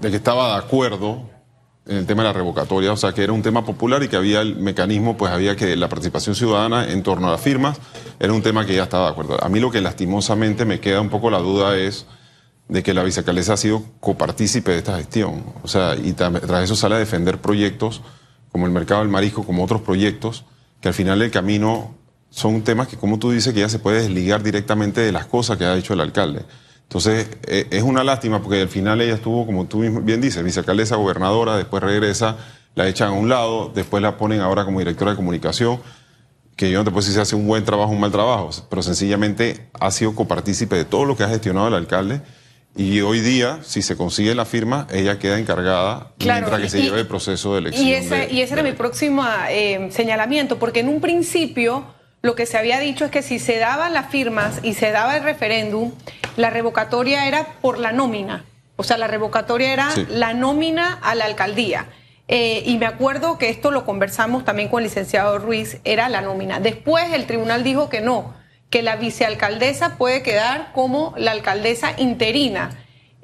de 0.00 0.10
que 0.10 0.16
estaba 0.16 0.52
de 0.52 0.64
acuerdo 0.64 1.28
en 1.86 1.96
el 1.96 2.06
tema 2.06 2.22
de 2.22 2.28
la 2.28 2.32
revocatoria, 2.32 2.92
o 2.92 2.96
sea, 2.96 3.12
que 3.12 3.24
era 3.24 3.32
un 3.32 3.42
tema 3.42 3.64
popular 3.64 4.02
y 4.04 4.08
que 4.08 4.16
había 4.16 4.40
el 4.40 4.54
mecanismo, 4.54 5.16
pues 5.16 5.32
había 5.32 5.56
que 5.56 5.74
la 5.74 5.88
participación 5.88 6.36
ciudadana 6.36 6.88
en 6.92 7.02
torno 7.02 7.26
a 7.26 7.32
las 7.32 7.40
firmas, 7.40 7.80
era 8.20 8.32
un 8.32 8.42
tema 8.42 8.64
que 8.64 8.74
ella 8.74 8.84
estaba 8.84 9.06
de 9.06 9.10
acuerdo. 9.10 9.42
A 9.42 9.48
mí 9.48 9.58
lo 9.58 9.70
que 9.72 9.80
lastimosamente 9.80 10.64
me 10.64 10.78
queda 10.78 11.00
un 11.00 11.10
poco 11.10 11.28
la 11.28 11.38
duda 11.38 11.76
es 11.76 12.06
de 12.68 12.84
que 12.84 12.94
la 12.94 13.02
vicealcaldesa 13.02 13.54
ha 13.54 13.56
sido 13.56 13.82
copartícipe 13.98 14.70
de 14.70 14.78
esta 14.78 14.96
gestión, 14.96 15.44
o 15.64 15.68
sea, 15.68 15.96
y 15.96 16.12
tras 16.12 16.62
eso 16.62 16.76
sale 16.76 16.94
a 16.94 16.98
defender 16.98 17.38
proyectos 17.38 18.00
como 18.52 18.66
el 18.66 18.72
mercado 18.72 19.00
del 19.00 19.08
marisco, 19.08 19.44
como 19.44 19.64
otros 19.64 19.80
proyectos, 19.80 20.44
que 20.82 20.88
al 20.88 20.94
final 20.94 21.20
del 21.20 21.30
camino 21.30 21.94
son 22.28 22.62
temas 22.62 22.88
que, 22.88 22.96
como 22.96 23.18
tú 23.18 23.30
dices, 23.30 23.54
que 23.54 23.60
ya 23.60 23.68
se 23.68 23.78
puede 23.78 24.02
desligar 24.02 24.42
directamente 24.42 25.00
de 25.00 25.12
las 25.12 25.26
cosas 25.26 25.56
que 25.56 25.64
ha 25.64 25.76
hecho 25.76 25.94
el 25.94 26.00
alcalde. 26.00 26.44
Entonces, 26.82 27.28
eh, 27.46 27.68
es 27.70 27.82
una 27.82 28.04
lástima 28.04 28.42
porque 28.42 28.60
al 28.60 28.68
final 28.68 29.00
ella 29.00 29.14
estuvo, 29.14 29.46
como 29.46 29.66
tú 29.66 29.80
bien 30.02 30.20
dices, 30.20 30.42
vicealcaldesa, 30.42 30.96
gobernadora, 30.96 31.56
después 31.56 31.82
regresa, 31.82 32.36
la 32.74 32.88
echan 32.88 33.10
a 33.10 33.12
un 33.12 33.28
lado, 33.28 33.70
después 33.74 34.02
la 34.02 34.18
ponen 34.18 34.40
ahora 34.40 34.64
como 34.64 34.80
directora 34.80 35.12
de 35.12 35.16
comunicación, 35.16 35.80
que 36.56 36.70
yo 36.70 36.78
no 36.78 36.84
te 36.84 36.90
puedo 36.90 37.00
decir 37.00 37.14
si 37.14 37.20
hace 37.20 37.36
un 37.36 37.46
buen 37.46 37.64
trabajo 37.64 37.90
o 37.90 37.94
un 37.94 38.00
mal 38.00 38.10
trabajo, 38.10 38.50
pero 38.68 38.82
sencillamente 38.82 39.70
ha 39.78 39.90
sido 39.90 40.14
copartícipe 40.14 40.74
de 40.76 40.84
todo 40.84 41.04
lo 41.04 41.16
que 41.16 41.22
ha 41.22 41.28
gestionado 41.28 41.68
el 41.68 41.74
alcalde. 41.74 42.22
Y 42.74 43.02
hoy 43.02 43.20
día, 43.20 43.58
si 43.62 43.82
se 43.82 43.96
consigue 43.96 44.34
la 44.34 44.46
firma, 44.46 44.86
ella 44.90 45.18
queda 45.18 45.38
encargada 45.38 46.12
mientras 46.18 46.60
que 46.60 46.68
se 46.70 46.78
y- 46.80 46.82
lleve 46.84 47.00
el 47.00 47.06
proceso 47.06 47.52
de 47.52 47.60
elección. 47.60 47.86
Y 47.86 47.92
ese, 47.92 48.14
de- 48.16 48.32
y 48.32 48.40
ese 48.40 48.54
era 48.54 48.62
de- 48.62 48.70
mi 48.70 48.76
próximo 48.76 49.24
eh, 49.50 49.88
señalamiento, 49.90 50.58
porque 50.58 50.80
en 50.80 50.88
un 50.88 51.00
principio 51.02 51.84
lo 52.22 52.34
que 52.34 52.46
se 52.46 52.56
había 52.56 52.78
dicho 52.80 53.04
es 53.04 53.10
que 53.10 53.22
si 53.22 53.38
se 53.38 53.58
daban 53.58 53.92
las 53.92 54.10
firmas 54.10 54.60
y 54.62 54.72
se 54.74 54.90
daba 54.90 55.16
el 55.18 55.22
referéndum, 55.22 55.92
la 56.36 56.48
revocatoria 56.50 57.26
era 57.28 57.46
por 57.60 57.78
la 57.78 57.92
nómina. 57.92 58.44
O 58.76 58.84
sea, 58.84 58.96
la 58.96 59.06
revocatoria 59.06 59.72
era 59.74 59.90
Sí. 59.90 60.06
la 60.08 60.32
nómina 60.32 60.98
a 61.02 61.14
la 61.14 61.26
alcaldía. 61.26 61.88
Eh, 62.28 62.62
y 62.64 62.78
me 62.78 62.86
acuerdo 62.86 63.36
que 63.36 63.50
esto 63.50 63.70
lo 63.70 63.84
conversamos 63.84 64.44
también 64.46 64.68
con 64.68 64.78
el 64.80 64.84
licenciado 64.84 65.38
Ruiz, 65.38 65.78
era 65.84 66.08
la 66.08 66.22
nómina. 66.22 66.58
Después 66.58 67.12
el 67.12 67.26
tribunal 67.26 67.64
dijo 67.64 67.90
que 67.90 68.00
no, 68.00 68.34
que 68.72 68.82
la 68.82 68.96
vicealcaldesa 68.96 69.98
puede 69.98 70.22
quedar 70.22 70.72
como 70.72 71.12
la 71.18 71.32
alcaldesa 71.32 71.92
interina. 71.98 72.70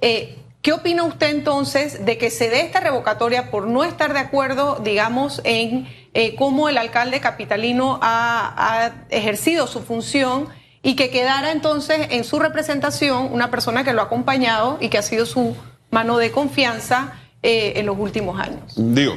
Eh, 0.03 0.37
¿Qué 0.61 0.75
opina 0.75 1.05
usted 1.05 1.31
entonces 1.31 2.05
de 2.05 2.19
que 2.19 2.29
se 2.29 2.51
dé 2.51 2.61
esta 2.61 2.81
revocatoria 2.81 3.51
por 3.51 3.67
no 3.67 3.83
estar 3.83 4.13
de 4.13 4.19
acuerdo, 4.19 4.79
digamos, 4.85 5.41
en 5.45 5.89
eh, 6.13 6.35
cómo 6.37 6.69
el 6.69 6.77
alcalde 6.77 7.21
capitalino 7.21 7.99
ha, 8.03 8.93
ejercido 9.09 9.67
su 9.67 9.81
función 9.81 10.49
y 10.83 10.97
que 10.97 11.09
quedara 11.09 11.51
entonces 11.51 12.09
en 12.11 12.25
su 12.25 12.39
representación 12.39 13.33
una 13.33 13.51
persona 13.51 13.85
que 13.85 13.95
lo 13.95 14.03
ha 14.03 14.05
acompañado 14.05 14.77
y 14.83 14.91
que 14.91 14.99
ha 14.99 15.03
sido 15.03 15.25
su 15.25 15.57
mano 15.91 16.19
de 16.19 16.31
confianza 16.31 17.15
eh, 17.43 17.73
en 17.77 17.87
los 17.87 17.99
últimos 17.99 18.39
años? 18.39 18.75
Digo, 18.77 19.17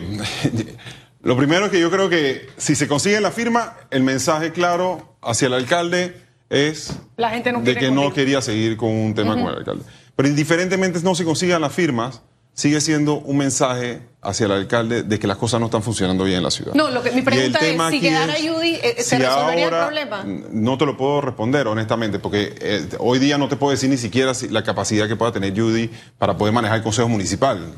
lo 1.24 1.36
primero 1.36 1.66
es 1.66 1.72
que 1.72 1.82
yo 1.82 1.92
creo 1.92 2.08
que 2.08 2.48
si 2.56 2.76
se 2.76 2.88
consigue 2.88 3.20
la 3.20 3.32
firma, 3.32 3.76
el 3.90 4.04
mensaje 4.04 4.54
claro 4.54 5.11
hacia 5.22 5.48
el 5.48 5.54
alcalde 5.54 6.16
es 6.50 6.94
La 7.18 7.30
gente 7.30 7.52
no 7.52 7.62
de 7.62 7.76
que 7.76 7.92
no 7.92 8.12
quería 8.14 8.42
seguir 8.42 8.78
con 8.78 8.90
un 8.90 9.14
tema 9.14 9.34
con 9.36 9.48
el 9.52 9.58
alcalde. 9.60 9.84
Pero 10.16 10.28
indiferentemente 10.30 11.00
no 11.04 11.16
se 11.16 11.24
consigan 11.24 11.62
las 11.62 11.72
firmas, 11.74 12.22
sigue 12.54 12.82
siendo 12.82 13.16
un 13.20 13.38
mensaje 13.38 14.02
hacia 14.22 14.46
el 14.46 14.52
alcalde 14.52 15.04
de 15.04 15.18
que 15.20 15.26
las 15.26 15.38
cosas 15.38 15.60
no 15.62 15.68
están 15.68 15.82
funcionando 15.82 16.26
bien 16.26 16.38
en 16.38 16.44
la 16.44 16.52
ciudad. 16.52 16.74
No, 16.76 16.92
lo 16.92 17.02
que- 17.02 17.12
mi 17.12 17.20
el 17.20 17.24
pregunta 17.24 17.60
es, 17.66 17.82
si 17.92 18.02
quedara 18.02 18.34
Judy, 18.34 18.76
eh, 18.76 18.96
¿se 18.98 19.04
si 19.04 19.16
resolvería 19.16 19.68
el 19.68 19.74
ahora- 19.74 19.86
problema? 19.88 20.24
No 20.52 20.78
te 20.78 20.86
lo 20.86 20.98
puedo 20.98 21.22
responder, 21.22 21.68
honestamente, 21.68 22.20
porque 22.20 22.54
eh, 22.60 22.88
hoy 23.00 23.20
día 23.20 23.38
no 23.38 23.48
te 23.48 23.56
puedo 23.56 23.72
decir 23.72 23.90
ni 23.90 23.98
siquiera 23.98 24.34
si- 24.34 24.50
la 24.50 24.64
capacidad 24.64 25.08
que 25.08 25.16
pueda 25.16 25.32
tener 25.32 25.58
Judy 25.58 25.90
para 26.18 26.38
poder 26.38 26.54
manejar 26.54 26.78
el 26.78 26.84
Consejo 26.84 27.08
Municipal, 27.08 27.74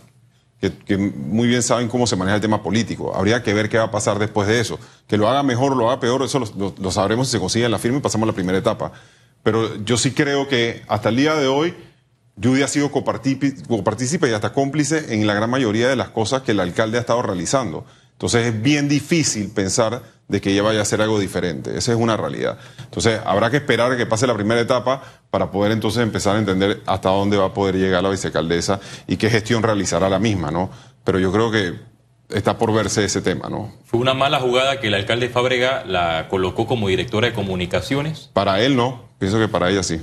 que, 0.72 0.98
muy 0.98 1.48
bien 1.48 1.62
saben 1.64 1.88
cómo 1.88 2.08
se 2.08 2.16
maneja 2.16 2.36
el 2.36 2.42
tema 2.42 2.62
político. 2.64 3.16
Habría 3.16 3.44
que 3.44 3.54
ver 3.54 3.70
qué 3.70 3.78
va 3.78 3.86
a 3.86 3.92
pasar 3.92 4.20
después 4.20 4.48
de 4.48 4.60
eso. 4.60 4.80
Que 5.08 5.18
lo 5.18 5.28
haga 5.30 5.44
mejor 5.44 5.76
lo 5.76 5.90
haga 5.90 6.00
peor, 6.00 6.22
eso 6.24 6.40
lo, 6.40 6.46
lo- 6.58 6.76
lo 6.80 6.92
sabremos 6.92 7.28
si 7.28 7.34
se 7.34 7.40
consigue 7.40 7.68
la 7.70 7.80
firma 7.80 7.98
y 7.98 8.02
pasamos 8.02 8.26
a 8.26 8.32
la 8.32 8.34
primera 8.36 8.58
etapa. 8.58 8.92
Pero 9.44 9.84
yo 9.84 9.98
sí 9.98 10.12
creo 10.12 10.48
que 10.48 10.84
hasta 10.88 11.10
el 11.10 11.18
día 11.18 11.36
de 11.36 11.48
hoy 11.48 11.74
Judy 12.42 12.64
ha 12.64 12.68
sido 12.68 12.90
copartícipe 12.92 14.30
y 14.30 14.34
hasta 14.34 14.54
cómplice 14.54 15.14
en 15.14 15.28
la 15.28 15.34
gran 15.34 15.50
mayoría 15.50 15.88
de 15.88 15.96
las 15.96 16.10
cosas 16.10 16.42
que 16.42 16.52
el 16.52 16.60
alcalde 16.60 16.98
ha 16.98 17.02
estado 17.02 17.22
realizando. 17.22 17.86
Entonces 18.24 18.54
es 18.54 18.62
bien 18.62 18.88
difícil 18.88 19.52
pensar 19.52 20.02
de 20.30 20.40
que 20.40 20.52
ella 20.52 20.64
vaya 20.64 20.80
a 20.80 20.84
hacer 20.84 21.02
algo 21.02 21.20
diferente. 21.20 21.78
Esa 21.78 21.92
es 21.92 21.98
una 21.98 22.16
realidad. 22.16 22.58
Entonces 22.80 23.20
habrá 23.26 23.50
que 23.50 23.58
esperar 23.58 23.92
a 23.92 23.98
que 23.98 24.06
pase 24.06 24.26
la 24.26 24.34
primera 24.34 24.62
etapa 24.62 25.04
para 25.30 25.52
poder 25.52 25.74
entonces 25.74 26.02
empezar 26.02 26.38
a 26.38 26.40
entender 26.40 26.82
hasta 26.86 27.10
dónde 27.10 27.36
va 27.36 27.48
a 27.48 27.54
poder 27.54 27.76
llegar 27.76 28.02
la 28.02 28.10
vicealcaldesa 28.10 28.80
y 29.08 29.18
qué 29.18 29.30
gestión 29.30 29.62
realizará 29.62 30.08
la 30.08 30.20
misma, 30.20 30.52
¿no? 30.52 30.70
Pero 31.04 31.20
yo 31.20 31.34
creo 31.34 31.52
que 31.52 31.74
está 32.30 32.58
por 32.58 32.72
verse 32.72 33.04
ese 33.04 33.22
tema, 33.22 33.50
¿no? 33.50 33.74
Fue 33.84 34.00
una 34.00 34.14
mala 34.14 34.40
jugada 34.40 34.80
que 34.80 34.88
el 34.88 34.94
alcalde 34.94 35.28
Fábrega 35.28 35.84
la 35.86 36.30
colocó 36.30 36.66
como 36.66 36.88
directora 36.88 37.28
de 37.28 37.34
comunicaciones. 37.34 38.30
Para 38.32 38.62
él 38.62 38.78
no, 38.78 39.10
Pienso 39.20 39.38
que 39.38 39.50
para 39.50 39.70
ella 39.70 39.84
sí. 39.84 40.00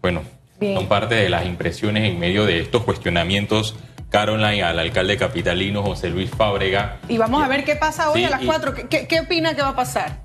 Bueno, 0.00 0.22
son 0.60 0.86
parte 0.86 1.16
de 1.16 1.28
las 1.28 1.44
impresiones 1.44 2.08
en 2.08 2.20
medio 2.20 2.46
de 2.46 2.60
estos 2.60 2.84
cuestionamientos. 2.84 3.74
Caroline 4.14 4.62
al 4.62 4.78
alcalde 4.78 5.16
capitalino 5.16 5.82
José 5.82 6.08
Luis 6.08 6.30
Fábrega. 6.30 6.98
Y 7.08 7.18
vamos 7.18 7.42
a 7.42 7.48
ver 7.48 7.64
qué 7.64 7.74
pasa 7.74 8.12
hoy 8.12 8.22
a 8.22 8.30
las 8.30 8.42
4. 8.42 8.72
¿Qué, 8.88 9.20
opina 9.20 9.56
que 9.56 9.62
va 9.62 9.70
a 9.70 9.74
pasar? 9.74 10.20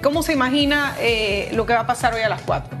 ¿Cómo 0.00 0.22
se 0.22 0.32
imagina 0.32 0.94
eh, 1.00 1.50
lo 1.52 1.66
que 1.66 1.74
va 1.74 1.80
a 1.80 1.86
pasar 1.88 2.14
hoy 2.14 2.20
a 2.20 2.28
las 2.28 2.42
4? 2.42 2.78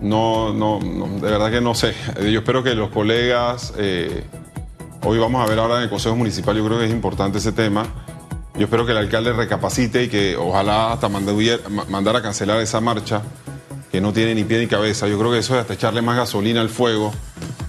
No, 0.00 0.52
no, 0.52 0.78
de 0.78 1.30
verdad 1.30 1.50
que 1.50 1.62
no 1.62 1.74
sé. 1.74 1.94
Yo 2.18 2.40
espero 2.40 2.62
que 2.62 2.74
los 2.74 2.90
colegas, 2.90 3.72
eh, 3.78 4.24
hoy 5.04 5.18
vamos 5.18 5.42
a 5.42 5.48
ver 5.48 5.58
ahora 5.58 5.78
en 5.78 5.84
el 5.84 5.88
Consejo 5.88 6.16
Municipal, 6.16 6.54
yo 6.54 6.66
creo 6.66 6.78
que 6.78 6.84
es 6.84 6.90
importante 6.90 7.38
ese 7.38 7.52
tema. 7.52 7.86
Yo 8.56 8.64
espero 8.64 8.84
que 8.84 8.92
el 8.92 8.98
alcalde 8.98 9.32
recapacite 9.32 10.02
y 10.02 10.08
que 10.08 10.36
ojalá 10.36 10.92
hasta 10.92 11.08
mandara 11.08 12.18
a 12.18 12.22
cancelar 12.22 12.60
esa 12.60 12.82
marcha 12.82 13.22
que 13.90 14.02
no 14.02 14.12
tiene 14.12 14.34
ni 14.34 14.44
pie 14.44 14.58
ni 14.58 14.66
cabeza. 14.66 15.08
Yo 15.08 15.18
creo 15.18 15.32
que 15.32 15.38
eso 15.38 15.54
es 15.54 15.62
hasta 15.62 15.72
echarle 15.72 16.02
más 16.02 16.18
gasolina 16.18 16.60
al 16.60 16.68
fuego, 16.68 17.10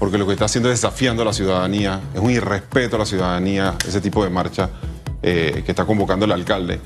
porque 0.04 0.18
lo 0.18 0.28
que 0.28 0.34
está 0.34 0.44
haciendo 0.44 0.70
es 0.70 0.82
desafiando 0.82 1.22
a 1.22 1.26
la 1.26 1.32
ciudadanía, 1.32 2.02
es 2.14 2.20
un 2.20 2.30
irrespeto 2.30 2.98
a 2.98 3.00
la 3.00 3.06
ciudadanía 3.06 3.76
ese 3.88 4.02
tipo 4.02 4.22
de 4.22 4.30
marcha 4.30 4.70
eh, 5.22 5.64
que 5.66 5.72
está 5.72 5.86
convocando 5.86 6.26
el 6.26 6.34
alcalde. 6.34 6.82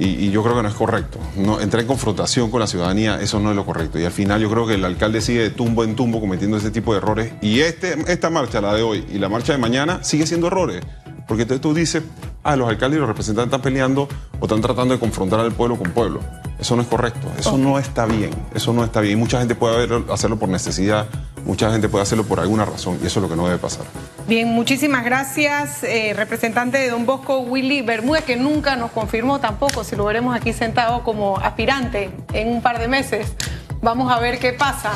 Y, 0.00 0.32
yo 0.32 0.42
creo 0.42 0.56
que 0.56 0.62
no 0.64 0.68
es 0.68 0.74
correcto. 0.74 1.20
Entrar 1.60 1.82
en 1.82 1.86
confrontación 1.86 2.50
con 2.50 2.58
la 2.58 2.66
ciudadanía, 2.66 3.20
eso 3.20 3.38
no 3.38 3.50
es 3.50 3.56
lo 3.56 3.64
correcto. 3.64 4.00
Y 4.00 4.04
al 4.04 4.10
final 4.10 4.40
yo 4.40 4.50
creo 4.50 4.66
que 4.66 4.74
el 4.74 4.84
alcalde 4.84 5.20
sigue 5.20 5.42
de 5.42 5.50
tumbo 5.50 5.84
en 5.84 5.94
tumbo 5.94 6.18
cometiendo 6.18 6.56
ese 6.56 6.72
tipo 6.72 6.90
de 6.90 6.98
errores. 6.98 7.34
Y 7.40 7.60
este, 7.60 7.94
esta 8.10 8.30
marcha, 8.30 8.60
la 8.60 8.74
de 8.74 8.82
hoy, 8.82 9.04
y 9.12 9.20
la 9.20 9.28
marcha 9.28 9.52
de 9.52 9.58
mañana, 9.58 10.02
sigue 10.02 10.26
siendo 10.26 10.48
errores. 10.48 10.82
Porque 11.28 11.42
entonces 11.42 11.60
tú 11.60 11.72
dices, 11.72 12.02
ah, 12.46 12.56
los 12.56 12.68
alcaldes 12.68 12.96
y 12.96 13.00
los 13.00 13.08
representantes 13.08 13.48
están 13.48 13.62
peleando 13.62 14.08
o 14.38 14.44
están 14.44 14.60
tratando 14.60 14.94
de 14.94 15.00
confrontar 15.00 15.40
al 15.40 15.52
pueblo 15.52 15.76
con 15.76 15.90
pueblo. 15.90 16.20
Eso 16.58 16.76
no 16.76 16.82
es 16.82 16.88
correcto, 16.88 17.30
eso 17.38 17.58
no 17.58 17.78
está 17.78 18.06
bien, 18.06 18.30
eso 18.54 18.72
no 18.72 18.82
está 18.82 19.00
bien. 19.00 19.18
Y 19.18 19.20
mucha 19.20 19.38
gente 19.38 19.54
puede 19.54 19.88
hacerlo 20.10 20.38
por 20.38 20.48
necesidad, 20.48 21.06
mucha 21.44 21.70
gente 21.70 21.88
puede 21.88 22.02
hacerlo 22.02 22.24
por 22.24 22.40
alguna 22.40 22.64
razón 22.64 22.98
y 23.02 23.06
eso 23.06 23.20
es 23.20 23.22
lo 23.22 23.28
que 23.28 23.36
no 23.36 23.46
debe 23.46 23.58
pasar. 23.58 23.84
Bien, 24.26 24.48
muchísimas 24.48 25.04
gracias, 25.04 25.84
eh, 25.84 26.14
representante 26.16 26.78
de 26.78 26.90
Don 26.90 27.04
Bosco, 27.04 27.40
Willy 27.40 27.82
Bermúdez, 27.82 28.24
que 28.24 28.36
nunca 28.36 28.76
nos 28.76 28.90
confirmó 28.90 29.38
tampoco 29.38 29.84
si 29.84 29.96
lo 29.96 30.04
veremos 30.06 30.34
aquí 30.34 30.52
sentado 30.52 31.02
como 31.04 31.38
aspirante 31.38 32.10
en 32.32 32.48
un 32.48 32.62
par 32.62 32.78
de 32.78 32.88
meses. 32.88 33.34
Vamos 33.82 34.10
a 34.10 34.18
ver 34.18 34.38
qué 34.38 34.52
pasa. 34.52 34.92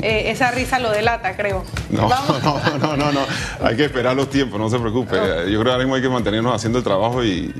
Eh, 0.00 0.30
esa 0.30 0.50
risa 0.50 0.78
lo 0.78 0.90
delata, 0.90 1.36
creo. 1.36 1.64
No, 1.90 2.08
no, 2.08 2.78
no, 2.78 2.96
no, 2.96 3.12
no, 3.12 3.20
Hay 3.62 3.76
que 3.76 3.86
esperar 3.86 4.14
los 4.14 4.30
tiempos, 4.30 4.60
no 4.60 4.70
se 4.70 4.78
preocupe. 4.78 5.16
Yo 5.16 5.60
creo 5.60 5.64
que 5.64 5.70
ahora 5.70 5.78
mismo 5.78 5.94
hay 5.94 6.02
que 6.02 6.08
mantenernos 6.08 6.54
haciendo 6.54 6.78
el 6.78 6.84
trabajo 6.84 7.24
y, 7.24 7.52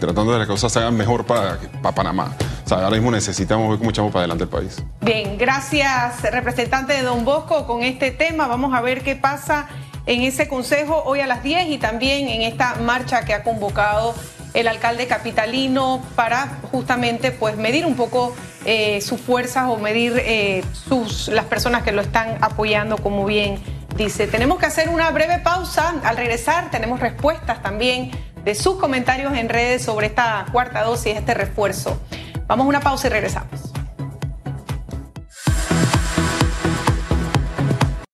tratando 0.00 0.32
de 0.32 0.36
que 0.36 0.38
las 0.40 0.48
cosas 0.48 0.72
se 0.72 0.80
hagan 0.80 0.96
mejor 0.96 1.24
para, 1.24 1.58
para 1.80 1.94
Panamá. 1.94 2.36
O 2.64 2.68
sea, 2.68 2.78
ahora 2.78 2.90
mismo 2.90 3.10
necesitamos 3.10 3.68
ver 3.70 3.78
cómo 3.78 3.90
echamos 3.90 4.10
para 4.10 4.20
adelante 4.22 4.44
el 4.44 4.50
país. 4.50 4.82
Bien, 5.00 5.38
gracias, 5.38 6.22
representante 6.22 6.94
de 6.94 7.02
Don 7.02 7.24
Bosco, 7.24 7.66
con 7.66 7.82
este 7.82 8.10
tema. 8.10 8.46
Vamos 8.46 8.74
a 8.74 8.80
ver 8.80 9.02
qué 9.02 9.16
pasa 9.16 9.68
en 10.06 10.22
ese 10.22 10.48
consejo 10.48 11.02
hoy 11.06 11.20
a 11.20 11.26
las 11.26 11.42
10 11.42 11.68
y 11.68 11.78
también 11.78 12.28
en 12.28 12.42
esta 12.42 12.76
marcha 12.76 13.24
que 13.24 13.32
ha 13.34 13.42
convocado 13.42 14.14
el 14.54 14.68
alcalde 14.68 15.06
capitalino 15.06 16.00
para 16.14 16.58
justamente 16.70 17.32
pues 17.32 17.56
medir 17.56 17.84
un 17.84 17.96
poco 17.96 18.34
eh, 18.64 19.00
sus 19.02 19.20
fuerzas 19.20 19.64
o 19.68 19.76
medir 19.76 20.14
eh, 20.16 20.64
sus, 20.72 21.28
las 21.28 21.44
personas 21.44 21.82
que 21.82 21.92
lo 21.92 22.00
están 22.00 22.38
apoyando, 22.40 22.96
como 22.96 23.26
bien 23.26 23.58
dice. 23.96 24.26
Tenemos 24.26 24.58
que 24.58 24.66
hacer 24.66 24.88
una 24.88 25.10
breve 25.10 25.40
pausa. 25.40 25.96
Al 26.04 26.16
regresar 26.16 26.70
tenemos 26.70 27.00
respuestas 27.00 27.62
también 27.62 28.12
de 28.44 28.54
sus 28.54 28.76
comentarios 28.76 29.36
en 29.36 29.48
redes 29.48 29.82
sobre 29.82 30.06
esta 30.06 30.46
cuarta 30.52 30.82
dosis, 30.82 31.16
este 31.16 31.34
refuerzo. 31.34 32.00
Vamos 32.46 32.64
a 32.66 32.68
una 32.68 32.80
pausa 32.80 33.08
y 33.08 33.10
regresamos. 33.10 33.73